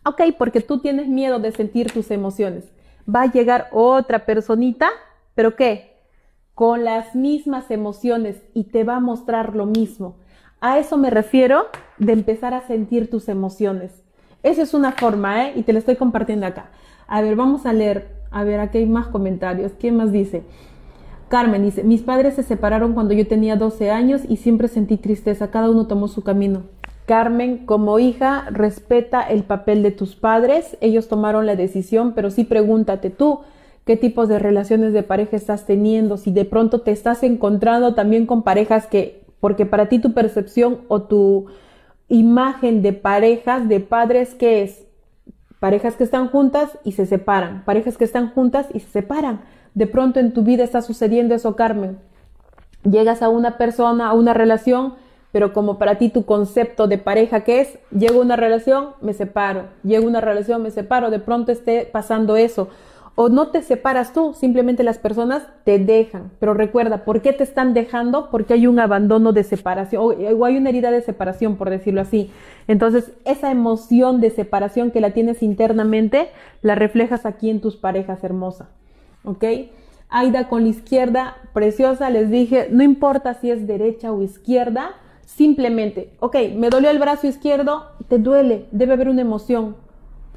[0.05, 2.71] Ok, porque tú tienes miedo de sentir tus emociones.
[3.09, 4.89] Va a llegar otra personita,
[5.33, 5.97] pero ¿qué?
[6.53, 10.17] Con las mismas emociones y te va a mostrar lo mismo.
[10.67, 11.67] A eso me refiero
[11.99, 14.01] de empezar a sentir tus emociones.
[14.41, 15.53] Esa es una forma, ¿eh?
[15.55, 16.71] Y te la estoy compartiendo acá.
[17.05, 18.07] A ver, vamos a leer.
[18.31, 19.73] A ver, aquí hay más comentarios.
[19.79, 20.41] ¿Quién más dice?
[21.29, 25.51] Carmen dice, mis padres se separaron cuando yo tenía 12 años y siempre sentí tristeza.
[25.51, 26.63] Cada uno tomó su camino.
[27.05, 30.77] Carmen, como hija, respeta el papel de tus padres.
[30.81, 33.41] Ellos tomaron la decisión, pero sí pregúntate tú
[33.85, 38.25] qué tipos de relaciones de pareja estás teniendo, si de pronto te estás encontrando también
[38.25, 41.45] con parejas que porque para ti tu percepción o tu
[42.07, 44.87] imagen de parejas, de padres, ¿qué es?
[45.59, 49.41] Parejas que están juntas y se separan, parejas que están juntas y se separan.
[49.75, 51.99] De pronto en tu vida está sucediendo eso, Carmen.
[52.89, 54.95] Llegas a una persona, a una relación,
[55.31, 59.13] pero como para ti tu concepto de pareja que es, llego a una relación, me
[59.13, 62.69] separo, llego a una relación, me separo, de pronto esté pasando eso
[63.15, 66.31] o no te separas tú, simplemente las personas te dejan.
[66.39, 68.29] Pero recuerda, ¿por qué te están dejando?
[68.29, 72.29] Porque hay un abandono de separación o, hay una herida de separación, por decirlo así.
[72.67, 76.29] Entonces, esa emoción de separación que la tienes internamente,
[76.61, 78.67] la reflejas aquí en tus parejas hermosa.
[79.23, 79.45] ¿Ok?
[80.09, 84.91] Aida con la izquierda, preciosa, les dije, no importa si es derecha o izquierda,
[85.25, 89.75] simplemente, ok, me dolió el brazo izquierdo, te duele, debe haber una emoción,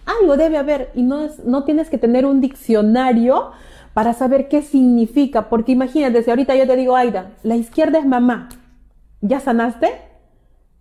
[0.08, 3.50] algo debe haber y no, es, no tienes que tener un diccionario
[3.94, 8.06] para saber qué significa, porque imagínate, si ahorita yo te digo, Aida, la izquierda es
[8.06, 8.48] mamá,
[9.20, 9.90] ¿ya sanaste?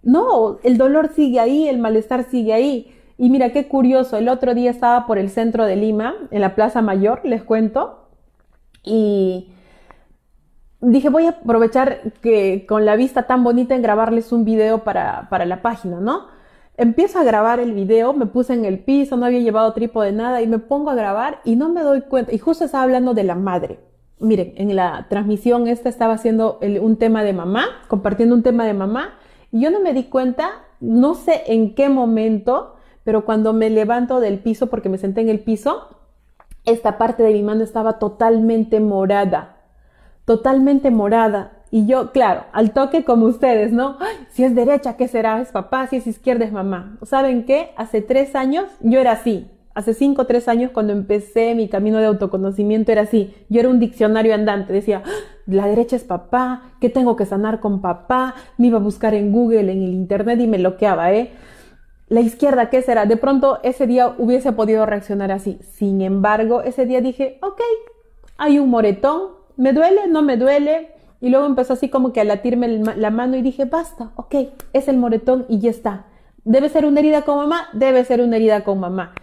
[0.04, 2.94] No, el dolor sigue ahí, el malestar sigue ahí.
[3.18, 6.54] Y mira qué curioso, el otro día estaba por el centro de Lima, en la
[6.54, 8.08] Plaza Mayor, les cuento,
[8.84, 9.52] y
[10.80, 15.28] dije, voy a aprovechar que con la vista tan bonita en grabarles un video para,
[15.30, 16.37] para la página, ¿no?
[16.78, 20.18] Empiezo a grabar el video, me puse en el piso, no había llevado trípode de
[20.18, 22.34] nada y me pongo a grabar y no me doy cuenta.
[22.34, 23.80] Y justo estaba hablando de la madre.
[24.20, 28.74] Miren, en la transmisión esta estaba haciendo un tema de mamá, compartiendo un tema de
[28.74, 29.16] mamá
[29.52, 34.20] y yo no me di cuenta, no sé en qué momento, pero cuando me levanto
[34.20, 35.98] del piso porque me senté en el piso,
[36.66, 39.58] esta parte de mi mano estaba totalmente morada,
[40.26, 41.57] totalmente morada.
[41.70, 43.98] Y yo, claro, al toque como ustedes, ¿no?
[44.30, 45.42] si es derecha, ¿qué será?
[45.42, 46.98] Es papá, si es izquierda, es mamá.
[47.04, 47.72] ¿Saben qué?
[47.76, 49.48] Hace tres años yo era así.
[49.74, 53.36] Hace cinco o tres años cuando empecé mi camino de autoconocimiento era así.
[53.48, 54.74] Yo era un diccionario andante.
[54.74, 55.04] Decía,
[55.46, 58.34] la derecha es papá, ¿qué tengo que sanar con papá?
[58.58, 61.32] Me iba a buscar en Google, en el Internet y me bloqueaba, ¿eh?
[62.10, 63.06] La izquierda, ¿qué será?
[63.06, 65.60] De pronto ese día hubiese podido reaccionar así.
[65.74, 67.62] Sin embargo, ese día dije, ok,
[68.38, 70.08] hay un moretón, ¿me duele?
[70.08, 70.97] ¿No me duele?
[71.20, 74.36] Y luego empezó así como que a latirme la mano y dije, basta, ok,
[74.74, 76.06] es el moretón y ya está.
[76.44, 77.68] ¿Debe ser una herida con mamá?
[77.74, 79.14] Debe ser una herida con mamá.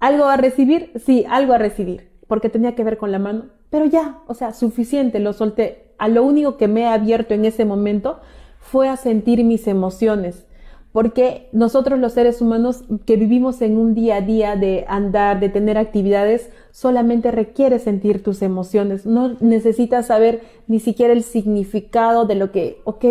[0.00, 0.92] ¿Algo a recibir?
[1.04, 3.46] Sí, algo a recibir, porque tenía que ver con la mano.
[3.70, 5.92] Pero ya, o sea, suficiente, lo solté.
[5.98, 8.20] A lo único que me he abierto en ese momento
[8.58, 10.46] fue a sentir mis emociones
[10.94, 15.48] porque nosotros los seres humanos que vivimos en un día a día de andar, de
[15.48, 22.34] tener actividades, solamente requiere sentir tus emociones, no necesitas saber ni siquiera el significado de
[22.34, 23.04] lo que, ok,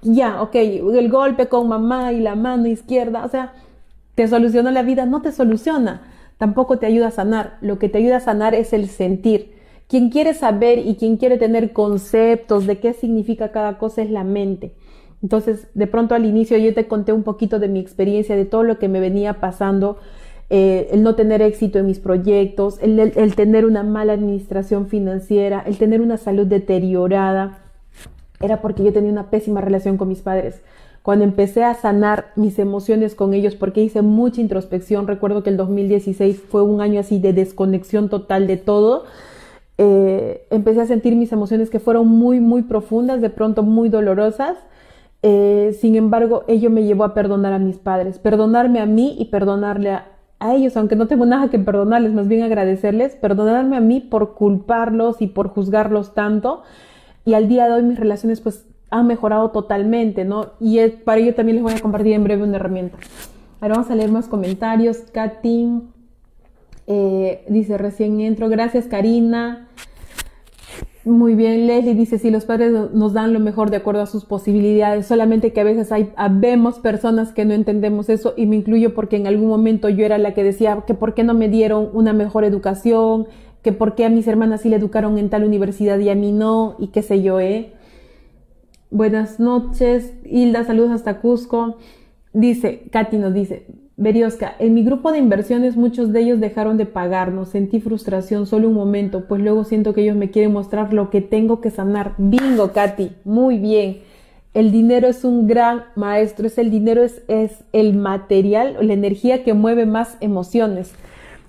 [0.00, 3.52] ya, ok, el golpe con mamá y la mano izquierda, o sea,
[4.14, 7.98] te soluciona la vida, no te soluciona, tampoco te ayuda a sanar, lo que te
[7.98, 9.52] ayuda a sanar es el sentir.
[9.88, 14.24] Quien quiere saber y quien quiere tener conceptos de qué significa cada cosa es la
[14.24, 14.72] mente.
[15.22, 18.62] Entonces, de pronto al inicio yo te conté un poquito de mi experiencia, de todo
[18.62, 19.98] lo que me venía pasando
[20.54, 25.78] eh, el no tener éxito en mis proyectos, el, tener una mala administración financiera, el
[25.78, 27.60] tener una salud deteriorada,
[28.38, 30.60] era porque yo tenía una pésima relación con mis padres.
[31.02, 35.56] Cuando empecé a sanar mis emociones con ellos, porque hice mucha introspección, recuerdo que el
[35.56, 39.04] 2016 fue un año así de desconexión total de todo,
[39.78, 44.58] eh, empecé a sentir mis emociones que fueron muy, muy profundas, de pronto muy dolorosas.
[45.22, 49.26] Eh, sin embargo, ello me llevó a perdonar a mis padres, perdonarme a mí y
[49.26, 50.11] perdonarle a,
[50.42, 54.34] a ellos, aunque no tengo nada que perdonarles, más bien agradecerles, perdonarme a mí por
[54.34, 56.64] culparlos y por juzgarlos tanto.
[57.24, 60.50] Y al día de hoy mis relaciones pues han mejorado totalmente, ¿no?
[60.58, 62.98] Y para ello también les voy a compartir en breve una herramienta.
[63.60, 64.98] Ahora vamos a leer más comentarios.
[65.12, 65.82] Katy
[66.88, 68.48] eh, dice, recién entro.
[68.48, 69.68] Gracias, Karina.
[71.04, 74.24] Muy bien, Leslie dice, si los padres nos dan lo mejor de acuerdo a sus
[74.24, 78.94] posibilidades, solamente que a veces hay, vemos personas que no entendemos eso y me incluyo
[78.94, 81.90] porque en algún momento yo era la que decía que por qué no me dieron
[81.92, 83.26] una mejor educación,
[83.62, 86.30] que por qué a mis hermanas sí le educaron en tal universidad y a mí
[86.30, 87.72] no, y qué sé yo, ¿eh?
[88.90, 91.78] Buenas noches, Hilda, saludos hasta Cusco.
[92.32, 93.66] Dice, Katy nos dice,
[94.02, 98.66] Berioska, en mi grupo de inversiones muchos de ellos dejaron de pagarnos, sentí frustración solo
[98.66, 102.14] un momento, pues luego siento que ellos me quieren mostrar lo que tengo que sanar.
[102.18, 103.98] Bingo, Katy, muy bien.
[104.54, 109.44] El dinero es un gran maestro, es el dinero, es, es el material, la energía
[109.44, 110.92] que mueve más emociones.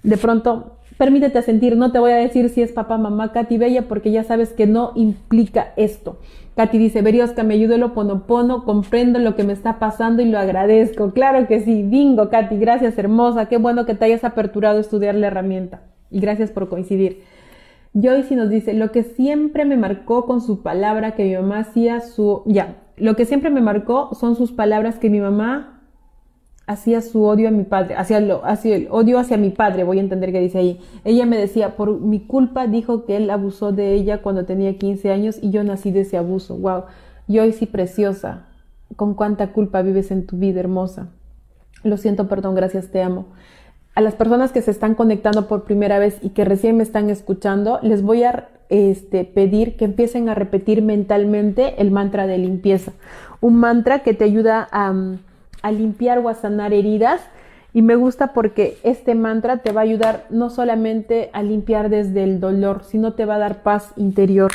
[0.03, 3.87] De pronto, permítete sentir, no te voy a decir si es papá, mamá, Katy Bella,
[3.87, 6.19] porque ya sabes que no implica esto.
[6.55, 10.37] Katy dice, Berioska, me ayudó el oponopono, comprendo lo que me está pasando y lo
[10.37, 11.11] agradezco.
[11.11, 15.15] Claro que sí, bingo, Katy, gracias, hermosa, qué bueno que te hayas aperturado a estudiar
[15.15, 15.81] la herramienta.
[16.11, 17.23] Y gracias por coincidir.
[17.93, 22.01] Joyce nos dice, lo que siempre me marcó con su palabra que mi mamá hacía
[22.01, 22.43] su...
[22.45, 25.72] Ya, lo que siempre me marcó son sus palabras que mi mamá
[26.65, 29.97] hacía su odio a mi padre, hacía, lo, hacía el odio hacia mi padre, voy
[29.97, 30.79] a entender qué dice ahí.
[31.03, 35.11] Ella me decía, por mi culpa dijo que él abusó de ella cuando tenía 15
[35.11, 36.57] años y yo nací de ese abuso.
[36.57, 36.83] Wow,
[37.27, 38.45] yo sí preciosa,
[38.95, 41.09] con cuánta culpa vives en tu vida hermosa.
[41.83, 43.25] Lo siento, perdón, gracias, te amo.
[43.95, 47.09] A las personas que se están conectando por primera vez y que recién me están
[47.09, 52.93] escuchando, les voy a este, pedir que empiecen a repetir mentalmente el mantra de limpieza.
[53.39, 54.93] Un mantra que te ayuda a
[55.63, 57.21] a limpiar o a sanar heridas.
[57.73, 62.23] Y me gusta porque este mantra te va a ayudar no solamente a limpiar desde
[62.23, 64.51] el dolor, sino te va a dar paz interior.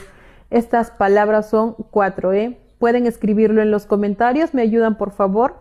[0.50, 2.58] Estas palabras son cuatro, ¿eh?
[2.78, 5.56] Pueden escribirlo en los comentarios, me ayudan por favor.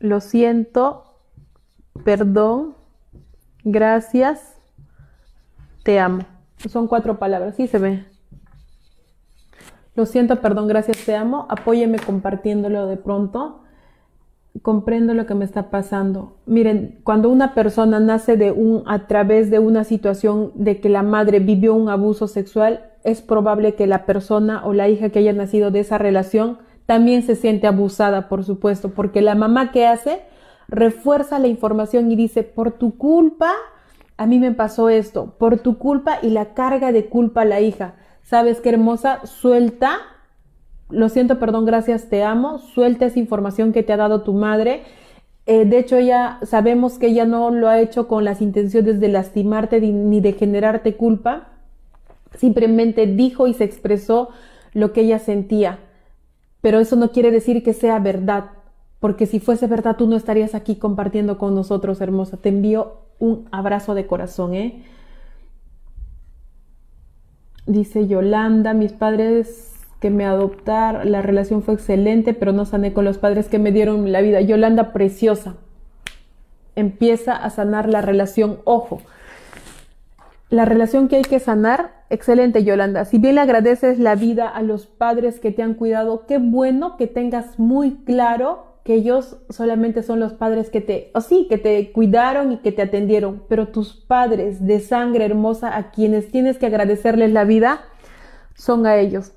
[0.00, 1.14] Lo siento,
[2.04, 2.74] perdón,
[3.64, 4.58] gracias,
[5.82, 6.24] te amo.
[6.68, 8.17] Son cuatro palabras, sí se ve.
[9.98, 11.46] Lo siento, perdón, gracias, te amo.
[11.48, 13.62] Apóyeme compartiéndolo de pronto.
[14.62, 16.36] Comprendo lo que me está pasando.
[16.46, 21.02] Miren, cuando una persona nace de un, a través de una situación de que la
[21.02, 25.32] madre vivió un abuso sexual, es probable que la persona o la hija que haya
[25.32, 30.20] nacido de esa relación también se siente abusada, por supuesto, porque la mamá que hace
[30.68, 33.50] refuerza la información y dice, por tu culpa,
[34.16, 37.58] a mí me pasó esto, por tu culpa y la carga de culpa a la
[37.60, 37.96] hija.
[38.28, 39.24] ¿Sabes qué hermosa?
[39.24, 40.00] Suelta.
[40.90, 42.58] Lo siento, perdón, gracias, te amo.
[42.58, 44.82] Suelta esa información que te ha dado tu madre.
[45.46, 49.08] Eh, de hecho, ya sabemos que ella no lo ha hecho con las intenciones de
[49.08, 51.48] lastimarte ni de generarte culpa.
[52.34, 54.28] Simplemente dijo y se expresó
[54.74, 55.78] lo que ella sentía.
[56.60, 58.50] Pero eso no quiere decir que sea verdad,
[59.00, 62.36] porque si fuese verdad tú no estarías aquí compartiendo con nosotros, hermosa.
[62.36, 64.84] Te envío un abrazo de corazón, ¿eh?
[67.68, 73.04] Dice Yolanda, mis padres que me adoptaron, la relación fue excelente, pero no sané con
[73.04, 74.40] los padres que me dieron la vida.
[74.40, 75.56] Yolanda, preciosa.
[76.76, 78.60] Empieza a sanar la relación.
[78.64, 79.02] Ojo,
[80.48, 83.04] la relación que hay que sanar, excelente Yolanda.
[83.04, 86.96] Si bien le agradeces la vida a los padres que te han cuidado, qué bueno
[86.96, 91.58] que tengas muy claro que ellos solamente son los padres que te, o sí, que
[91.58, 96.58] te cuidaron y que te atendieron, pero tus padres de sangre hermosa a quienes tienes
[96.58, 97.82] que agradecerles la vida
[98.54, 99.32] son a ellos.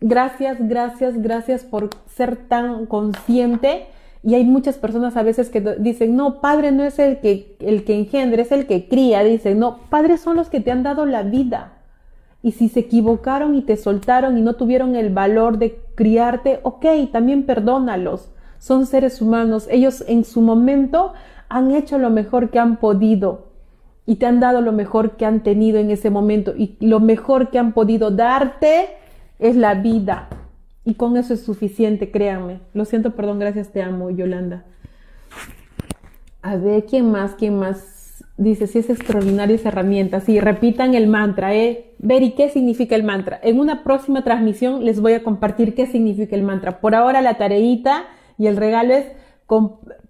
[0.00, 3.86] Gracias, gracias, gracias por ser tan consciente.
[4.22, 7.84] Y hay muchas personas a veces que dicen, no, padre no es el que, el
[7.84, 9.22] que engendra, es el que cría.
[9.22, 11.74] Dicen, no, padres son los que te han dado la vida.
[12.42, 16.86] Y si se equivocaron y te soltaron y no tuvieron el valor de criarte, ok,
[17.12, 18.30] también perdónalos
[18.60, 21.14] son seres humanos, ellos en su momento
[21.48, 23.48] han hecho lo mejor que han podido
[24.04, 27.50] y te han dado lo mejor que han tenido en ese momento y lo mejor
[27.50, 28.88] que han podido darte
[29.38, 30.28] es la vida.
[30.84, 32.60] Y con eso es suficiente, créanme.
[32.74, 34.64] Lo siento, perdón, gracias, te amo, Yolanda.
[36.42, 37.34] A ver, ¿quién más?
[37.36, 38.24] ¿Quién más?
[38.36, 40.20] Dice, si es extraordinaria esa herramienta.
[40.20, 41.94] Sí, repitan el mantra, ¿eh?
[41.98, 43.38] Ver, ¿y qué significa el mantra?
[43.42, 46.80] En una próxima transmisión les voy a compartir qué significa el mantra.
[46.80, 48.04] Por ahora la tareita
[48.40, 49.04] y el regalo es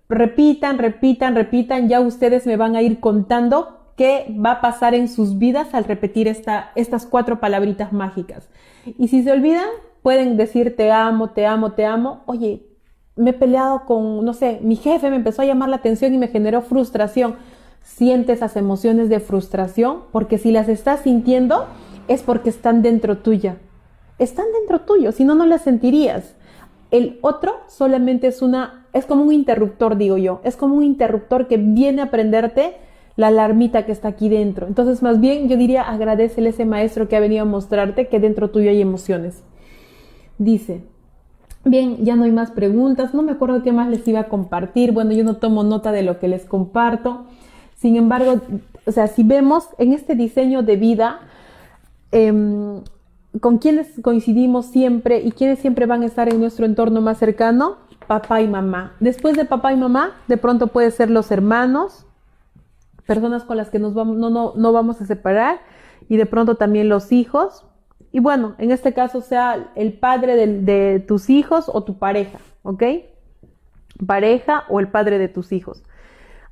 [0.09, 1.89] repitan, repitan, repitan.
[1.89, 5.83] Ya ustedes me van a ir contando qué va a pasar en sus vidas al
[5.83, 8.49] repetir esta, estas cuatro palabritas mágicas.
[8.87, 9.67] Y si se olvidan,
[10.03, 12.23] pueden decir te amo, te amo, te amo.
[12.27, 12.69] Oye,
[13.17, 16.19] me he peleado con, no sé, mi jefe me empezó a llamar la atención y
[16.19, 17.35] me generó frustración.
[17.83, 21.67] Siente esas emociones de frustración porque si las estás sintiendo
[22.07, 23.57] es porque están dentro tuya.
[24.21, 26.37] Están dentro tuyo, si no, no las sentirías.
[26.91, 30.41] El otro solamente es una, es como un interruptor, digo yo.
[30.45, 32.77] Es como un interruptor que viene a prenderte
[33.17, 34.67] la alarmita que está aquí dentro.
[34.67, 38.21] Entonces, más bien, yo diría, agradecele a ese maestro que ha venido a mostrarte que
[38.21, 39.43] dentro tuyo hay emociones.
[40.39, 40.83] Dice,
[41.65, 43.13] Bien, ya no hay más preguntas.
[43.13, 44.93] No me acuerdo qué más les iba a compartir.
[44.93, 47.27] Bueno, yo no tomo nota de lo que les comparto.
[47.77, 48.41] Sin embargo,
[48.87, 51.21] o sea, si vemos en este diseño de vida,
[52.13, 52.83] em,
[53.39, 57.77] con quienes coincidimos siempre y quienes siempre van a estar en nuestro entorno más cercano,
[58.07, 58.95] papá y mamá.
[58.99, 62.07] Después de papá y mamá, de pronto puede ser los hermanos,
[63.07, 65.61] personas con las que no, no, no vamos a separar,
[66.09, 67.65] y de pronto también los hijos,
[68.13, 72.83] y bueno, en este caso sea el padre de, tus hijos o tu pareja, ¿ok?
[74.07, 75.85] Pareja o el padre de tus hijos.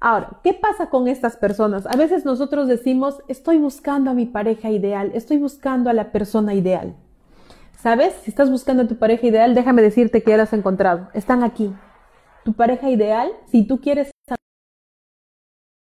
[0.01, 1.87] Ahora, ¿qué pasa con estas personas?
[1.87, 6.55] A veces nosotros decimos, estoy buscando a mi pareja ideal, estoy buscando a la persona
[6.55, 6.95] ideal.
[7.81, 8.15] ¿Sabes?
[8.23, 11.09] Si estás buscando a tu pareja ideal, déjame decirte que ya la has encontrado.
[11.15, 11.73] Están aquí.
[12.45, 14.11] Tu pareja ideal, si tú quieres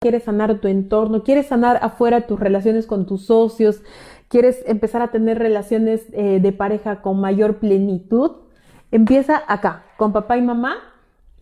[0.01, 3.83] quieres sanar tu entorno, quieres sanar afuera tus relaciones con tus socios,
[4.27, 8.31] quieres empezar a tener relaciones eh, de pareja con mayor plenitud,
[8.91, 10.75] empieza acá, con papá y mamá,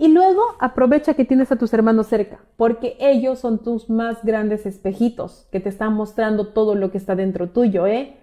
[0.01, 4.65] y luego aprovecha que tienes a tus hermanos cerca, porque ellos son tus más grandes
[4.65, 8.17] espejitos que te están mostrando todo lo que está dentro tuyo, ¿eh?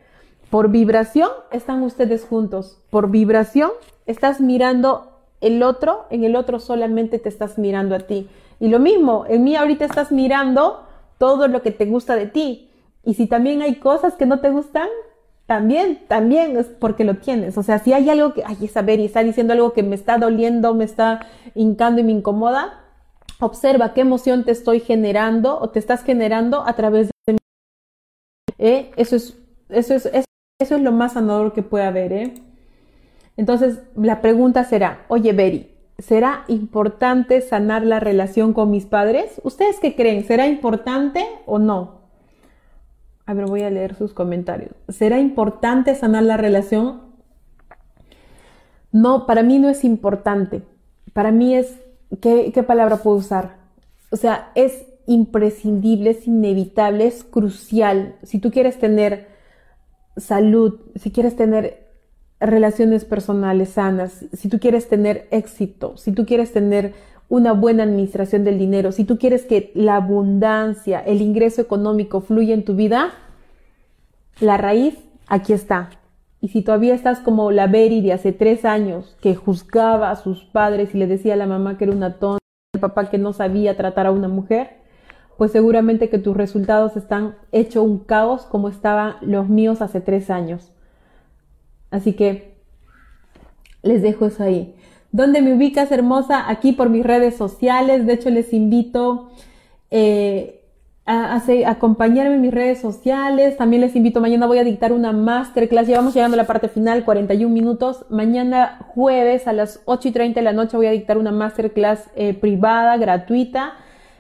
[0.51, 3.71] Por vibración están ustedes juntos, por vibración
[4.07, 8.29] estás mirando el otro, en el otro solamente te estás mirando a ti.
[8.59, 10.83] Y lo mismo, en mí ahorita estás mirando
[11.17, 12.73] todo lo que te gusta de ti,
[13.05, 14.89] y si también hay cosas que no te gustan,
[15.49, 17.57] también, también es porque lo tienes.
[17.57, 20.19] O sea, si hay algo que, ay, saber y está diciendo algo que me está
[20.19, 22.85] doliendo, me está hincando y me incomoda,
[23.41, 27.39] observa qué emoción te estoy generando o te estás generando a través de mi...
[28.59, 28.91] ¿Eh?
[28.97, 29.39] Eso, es,
[29.71, 30.27] eso, es, eso,
[30.77, 32.13] es lo más sanador que puede haber.
[32.13, 32.35] ¿eh?
[33.39, 39.41] Entonces, la pregunta será, oye, Beri, ¿será importante sanar la relación con mis padres?
[39.43, 40.27] ¿Ustedes qué creen?
[40.27, 41.98] ¿Será importante o no?
[43.29, 44.71] A ver, voy a leer sus comentarios.
[44.89, 47.03] ¿Será importante sanar la relación?
[48.91, 50.63] No, para mí no es importante.
[51.13, 51.79] Para mí es,
[52.23, 53.57] ¿qué, qué palabra puedo usar?
[54.11, 58.17] O sea, es imprescindible, es inevitable, es crucial.
[58.23, 59.29] Si tú quieres tener
[60.17, 61.87] salud, si quieres tener
[62.41, 66.95] relaciones personales sanas, si tú quieres tener éxito, si tú quieres tener
[67.29, 72.55] una buena administración del dinero, si tú quieres que la abundancia, el ingreso económico fluya
[72.55, 73.13] en tu vida,
[74.41, 75.91] la raíz aquí está.
[76.41, 80.45] Y si todavía estás como la Beri de hace tres años, que juzgaba a sus
[80.45, 82.39] padres y le decía a la mamá que era una tonta,
[82.75, 84.79] al papá que no sabía tratar a una mujer,
[85.37, 90.31] pues seguramente que tus resultados están hecho un caos como estaban los míos hace tres
[90.31, 90.73] años.
[91.91, 92.59] Así que
[93.83, 94.75] les dejo eso ahí.
[95.11, 96.49] ¿Dónde me ubicas, hermosa?
[96.51, 98.07] Aquí por mis redes sociales.
[98.07, 99.31] De hecho, les invito
[99.91, 100.61] eh,
[101.07, 103.57] a, acompañarme en mis redes sociales.
[103.57, 105.89] También les invito, mañana voy a dictar una masterclass.
[105.89, 108.05] Ya vamos llegando a la parte final, 41 minutos.
[108.11, 112.11] Mañana jueves a las 8 y 30 de la noche voy a dictar una masterclass
[112.15, 113.73] eh, privada, gratuita.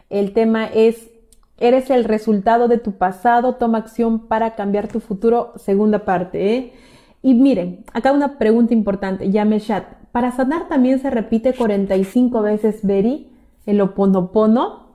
[0.09, 1.11] El tema es,
[1.59, 6.55] eres el resultado de tu pasado, toma acción para cambiar tu futuro, segunda parte.
[6.55, 6.73] ¿eh?
[7.21, 9.98] Y miren, acá una pregunta importante, llame chat.
[10.13, 13.33] Para sanar también se repite 45 veces Beri,
[13.67, 14.89] el oponopono.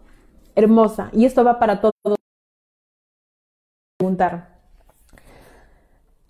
[0.56, 1.10] Hermosa.
[1.14, 1.94] Y esto va para todos.
[3.98, 4.60] Preguntar.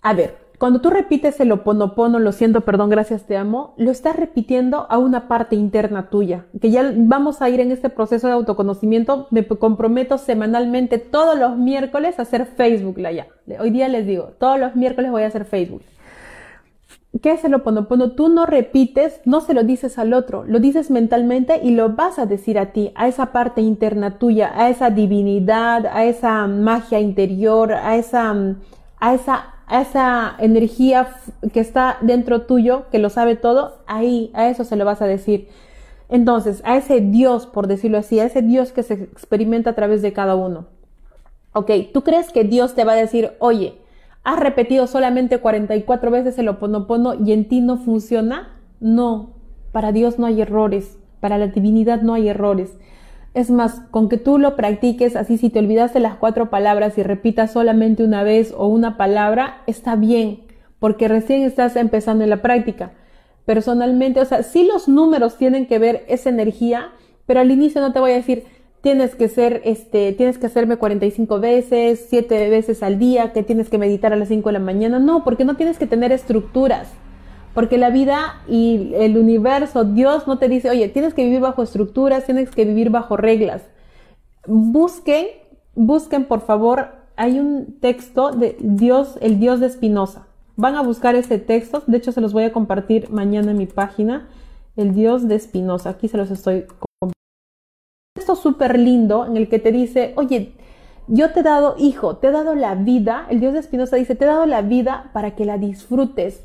[0.00, 4.16] A ver, cuando tú repites el oponopono, lo siento, perdón, gracias, te amo, lo estás
[4.16, 8.34] repitiendo a una parte interna tuya, que ya vamos a ir en este proceso de
[8.34, 9.26] autoconocimiento.
[9.30, 13.26] Me comprometo semanalmente todos los miércoles a hacer Facebook, ya.
[13.60, 15.82] Hoy día les digo, todos los miércoles voy a hacer Facebook.
[17.22, 18.12] ¿Qué es el oponopono?
[18.12, 22.18] Tú no repites, no se lo dices al otro, lo dices mentalmente y lo vas
[22.18, 26.98] a decir a ti, a esa parte interna tuya, a esa divinidad, a esa magia
[26.98, 28.56] interior, a esa,
[28.98, 31.08] a esa, a esa energía
[31.52, 35.06] que está dentro tuyo, que lo sabe todo, ahí, a eso se lo vas a
[35.06, 35.48] decir.
[36.08, 40.02] Entonces, a ese Dios, por decirlo así, a ese Dios que se experimenta a través
[40.02, 40.66] de cada uno.
[41.52, 43.78] Ok, ¿tú crees que Dios te va a decir, oye,
[44.24, 48.58] has repetido solamente 44 veces el oponopono y en ti no funciona?
[48.80, 49.34] No,
[49.70, 52.72] para Dios no hay errores, para la divinidad no hay errores.
[53.34, 57.02] Es más, con que tú lo practiques así, si te olvidaste las cuatro palabras y
[57.02, 60.44] repitas solamente una vez o una palabra, está bien,
[60.78, 62.92] porque recién estás empezando en la práctica.
[63.44, 66.90] Personalmente, o sea, sí los números tienen que ver esa energía,
[67.26, 68.44] pero al inicio no te voy a decir,
[68.84, 73.70] tienes que ser, este, tienes que hacerme 45 veces, 7 veces al día, que tienes
[73.70, 74.98] que meditar a las 5 de la mañana.
[74.98, 76.88] No, porque no tienes que tener estructuras.
[77.54, 81.62] Porque la vida y el universo, Dios no te dice, oye, tienes que vivir bajo
[81.62, 83.62] estructuras, tienes que vivir bajo reglas.
[84.46, 85.28] Busquen,
[85.74, 90.26] busquen por favor, hay un texto de Dios, el Dios de Espinosa.
[90.56, 93.66] Van a buscar ese texto, de hecho se los voy a compartir mañana en mi
[93.66, 94.28] página,
[94.76, 95.88] el Dios de Espinosa.
[95.88, 96.66] Aquí se los estoy
[98.24, 100.54] texto súper lindo en el que te dice, oye,
[101.08, 104.14] yo te he dado, hijo, te he dado la vida, el Dios de Espinosa dice,
[104.14, 106.42] te he dado la vida para que la disfrutes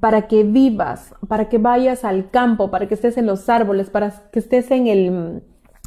[0.00, 4.12] para que vivas, para que vayas al campo, para que estés en los árboles, para
[4.30, 5.42] que estés en el,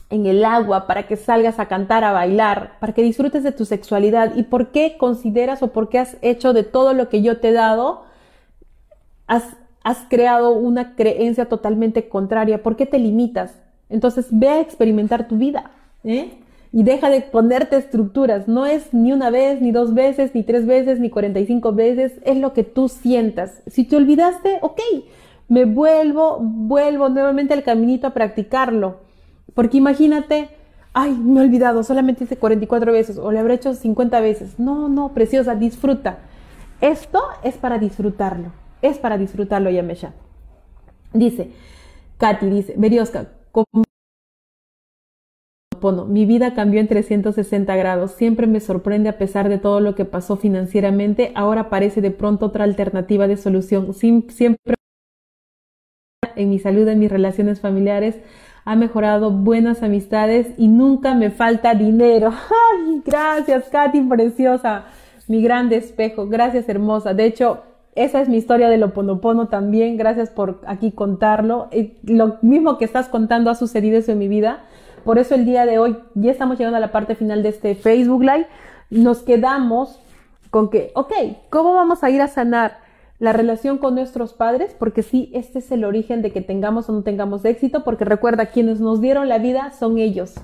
[0.09, 3.64] en el agua, para que salgas a cantar, a bailar, para que disfrutes de tu
[3.64, 4.36] sexualidad.
[4.36, 7.49] ¿Y por qué consideras o por qué has hecho de todo lo que yo te
[7.49, 8.03] he dado?
[9.28, 12.64] Has, has creado una creencia totalmente contraria.
[12.64, 13.62] ¿Por qué te limitas?
[13.91, 15.71] Entonces ve a experimentar tu vida.
[16.03, 16.41] ¿eh?
[16.73, 18.47] y deja de ponerte estructuras.
[18.47, 22.37] No es ni una vez, ni dos veces, ni tres veces, ni 45 veces, es
[22.37, 23.61] lo que tú sientas.
[23.67, 24.79] Si te olvidaste, ok,
[25.49, 28.99] me vuelvo, vuelvo nuevamente al caminito a practicarlo.
[29.53, 30.49] Porque imagínate,
[30.93, 34.57] ay, me he olvidado, solamente hice 44 veces o le habré hecho 50 veces.
[34.57, 36.19] No, no, preciosa, disfruta.
[36.79, 40.13] Esto es para disfrutarlo, es para disfrutarlo, Yamesha.
[41.13, 41.51] Dice,
[42.17, 43.27] Katy dice, Berioska,
[46.08, 48.12] mi vida cambió en 360 grados.
[48.12, 51.32] Siempre me sorprende a pesar de todo lo que pasó financieramente.
[51.36, 53.93] Ahora aparece de pronto otra alternativa de solución.
[53.93, 54.76] siempre
[56.36, 58.20] en mi salud, en mis relaciones familiares,
[58.64, 62.30] ha mejorado buenas amistades y nunca me falta dinero.
[62.76, 64.86] Ay, gracias, Katy, preciosa.
[65.28, 66.28] Mi gran espejo.
[66.28, 67.14] Gracias, hermosa.
[67.14, 67.64] De hecho,
[67.95, 69.97] esa es mi historia de lo ponopono también.
[69.97, 71.69] Gracias por aquí contarlo.
[72.03, 74.63] Lo mismo que estás contando ha sucedido eso en mi vida.
[75.03, 77.75] Por eso el día de hoy ya estamos llegando a la parte final de este
[77.75, 78.47] Facebook Live.
[78.89, 79.99] Nos quedamos
[80.51, 81.11] con que, ok,
[81.49, 82.79] ¿cómo vamos a ir a sanar
[83.19, 84.75] la relación con nuestros padres?
[84.77, 88.47] Porque sí, este es el origen de que tengamos o no tengamos éxito, porque recuerda,
[88.47, 90.35] quienes nos dieron la vida son ellos.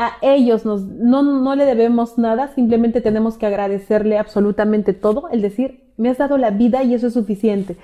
[0.00, 5.42] A ellos nos, no, no le debemos nada, simplemente tenemos que agradecerle absolutamente todo, el
[5.42, 7.76] decir, me has dado la vida y eso es suficiente.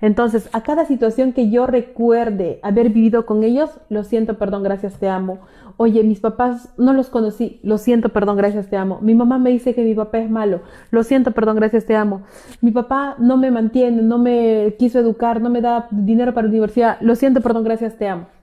[0.00, 4.98] Entonces, a cada situación que yo recuerde haber vivido con ellos, lo siento, perdón, gracias,
[4.98, 5.38] te amo.
[5.76, 8.98] Oye, mis papás no los conocí, lo siento, perdón, gracias, te amo.
[9.00, 12.22] Mi mamá me dice que mi papá es malo, lo siento, perdón, gracias, te amo.
[12.60, 16.50] Mi papá no me mantiene, no me quiso educar, no me da dinero para la
[16.50, 18.39] universidad, lo siento, perdón, gracias, te amo.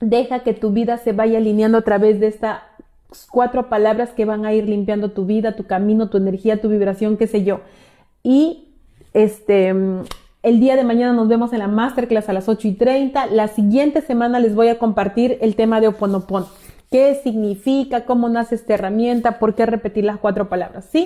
[0.00, 2.60] Deja que tu vida se vaya alineando a través de estas
[3.30, 7.16] cuatro palabras que van a ir limpiando tu vida, tu camino, tu energía, tu vibración,
[7.16, 7.60] qué sé yo.
[8.22, 8.68] Y
[9.12, 9.74] este
[10.42, 13.26] el día de mañana nos vemos en la masterclass a las 8 y 30.
[13.26, 16.46] La siguiente semana les voy a compartir el tema de Oponopono.
[16.90, 18.06] ¿Qué significa?
[18.06, 19.38] ¿Cómo nace esta herramienta?
[19.38, 20.86] ¿Por qué repetir las cuatro palabras?
[20.90, 21.04] ¿Sí?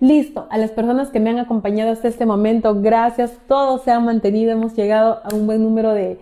[0.00, 0.46] Listo.
[0.50, 3.32] A las personas que me han acompañado hasta este momento, gracias.
[3.48, 4.52] Todos se han mantenido.
[4.52, 6.18] Hemos llegado a un buen número de,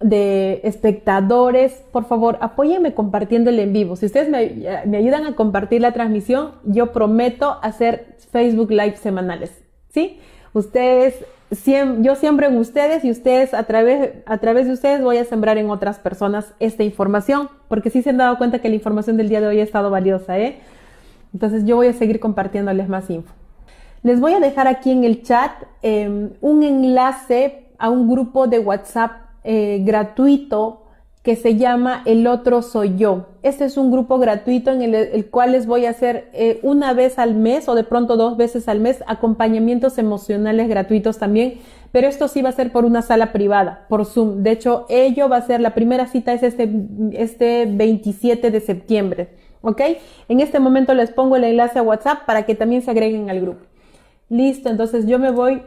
[0.00, 1.82] de espectadores.
[1.92, 3.96] Por favor, apóyenme compartiendo el en vivo.
[3.96, 9.52] Si ustedes me, ayudan a compartir la transmisión, yo prometo hacer Facebook Live semanales.
[9.88, 10.18] ¿Sí?
[10.52, 11.24] Ustedes
[12.00, 15.56] yo siembro en ustedes y ustedes a través, a través de ustedes voy a sembrar
[15.56, 19.30] en otras personas esta información, porque sí se han dado cuenta que la información del
[19.30, 20.58] día de hoy ha estado valiosa, ¿eh?
[21.32, 23.32] Entonces yo voy a seguir compartiéndoles más info.
[24.02, 28.58] Les voy a dejar aquí en el chat em, un enlace a un grupo de
[28.58, 30.82] WhatsApp eh, gratuito
[31.22, 33.28] que se llama El otro soy yo.
[33.42, 37.18] Este es un grupo gratuito en el, cual les voy a hacer eh, una vez
[37.18, 41.60] al mes o de pronto dos veces al mes acompañamientos emocionales gratuitos también,
[41.92, 44.42] pero esto sí va a ser por una sala privada, por Zoom.
[44.42, 46.70] De hecho, ello va a ser, la primera cita es este,
[47.12, 49.30] este 27 de septiembre.
[49.62, 49.80] ¿Ok?
[50.28, 53.40] En este momento les pongo el enlace a WhatsApp para que también se agreguen al
[53.40, 53.64] grupo.
[54.28, 55.62] Listo, entonces yo me voy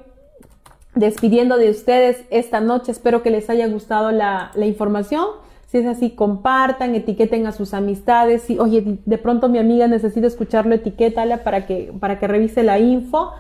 [0.96, 2.92] despidiendo de ustedes esta noche.
[2.92, 5.26] Espero que les haya gustado la, información.
[5.68, 8.46] Si es así, compartan, etiqueten a sus amistades.
[8.60, 13.32] Oye, de pronto mi amiga necesita escucharlo, etiquétala para que, para que revise la info.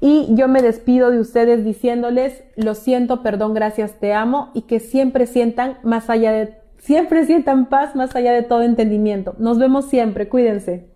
[0.00, 4.78] Y yo me despido de ustedes diciéndoles, lo siento, perdón, gracias, te amo y que
[4.78, 9.34] siempre sientan más allá de, siempre sientan paz más allá de todo entendimiento.
[9.38, 10.88] Nos vemos siempre, cuídense.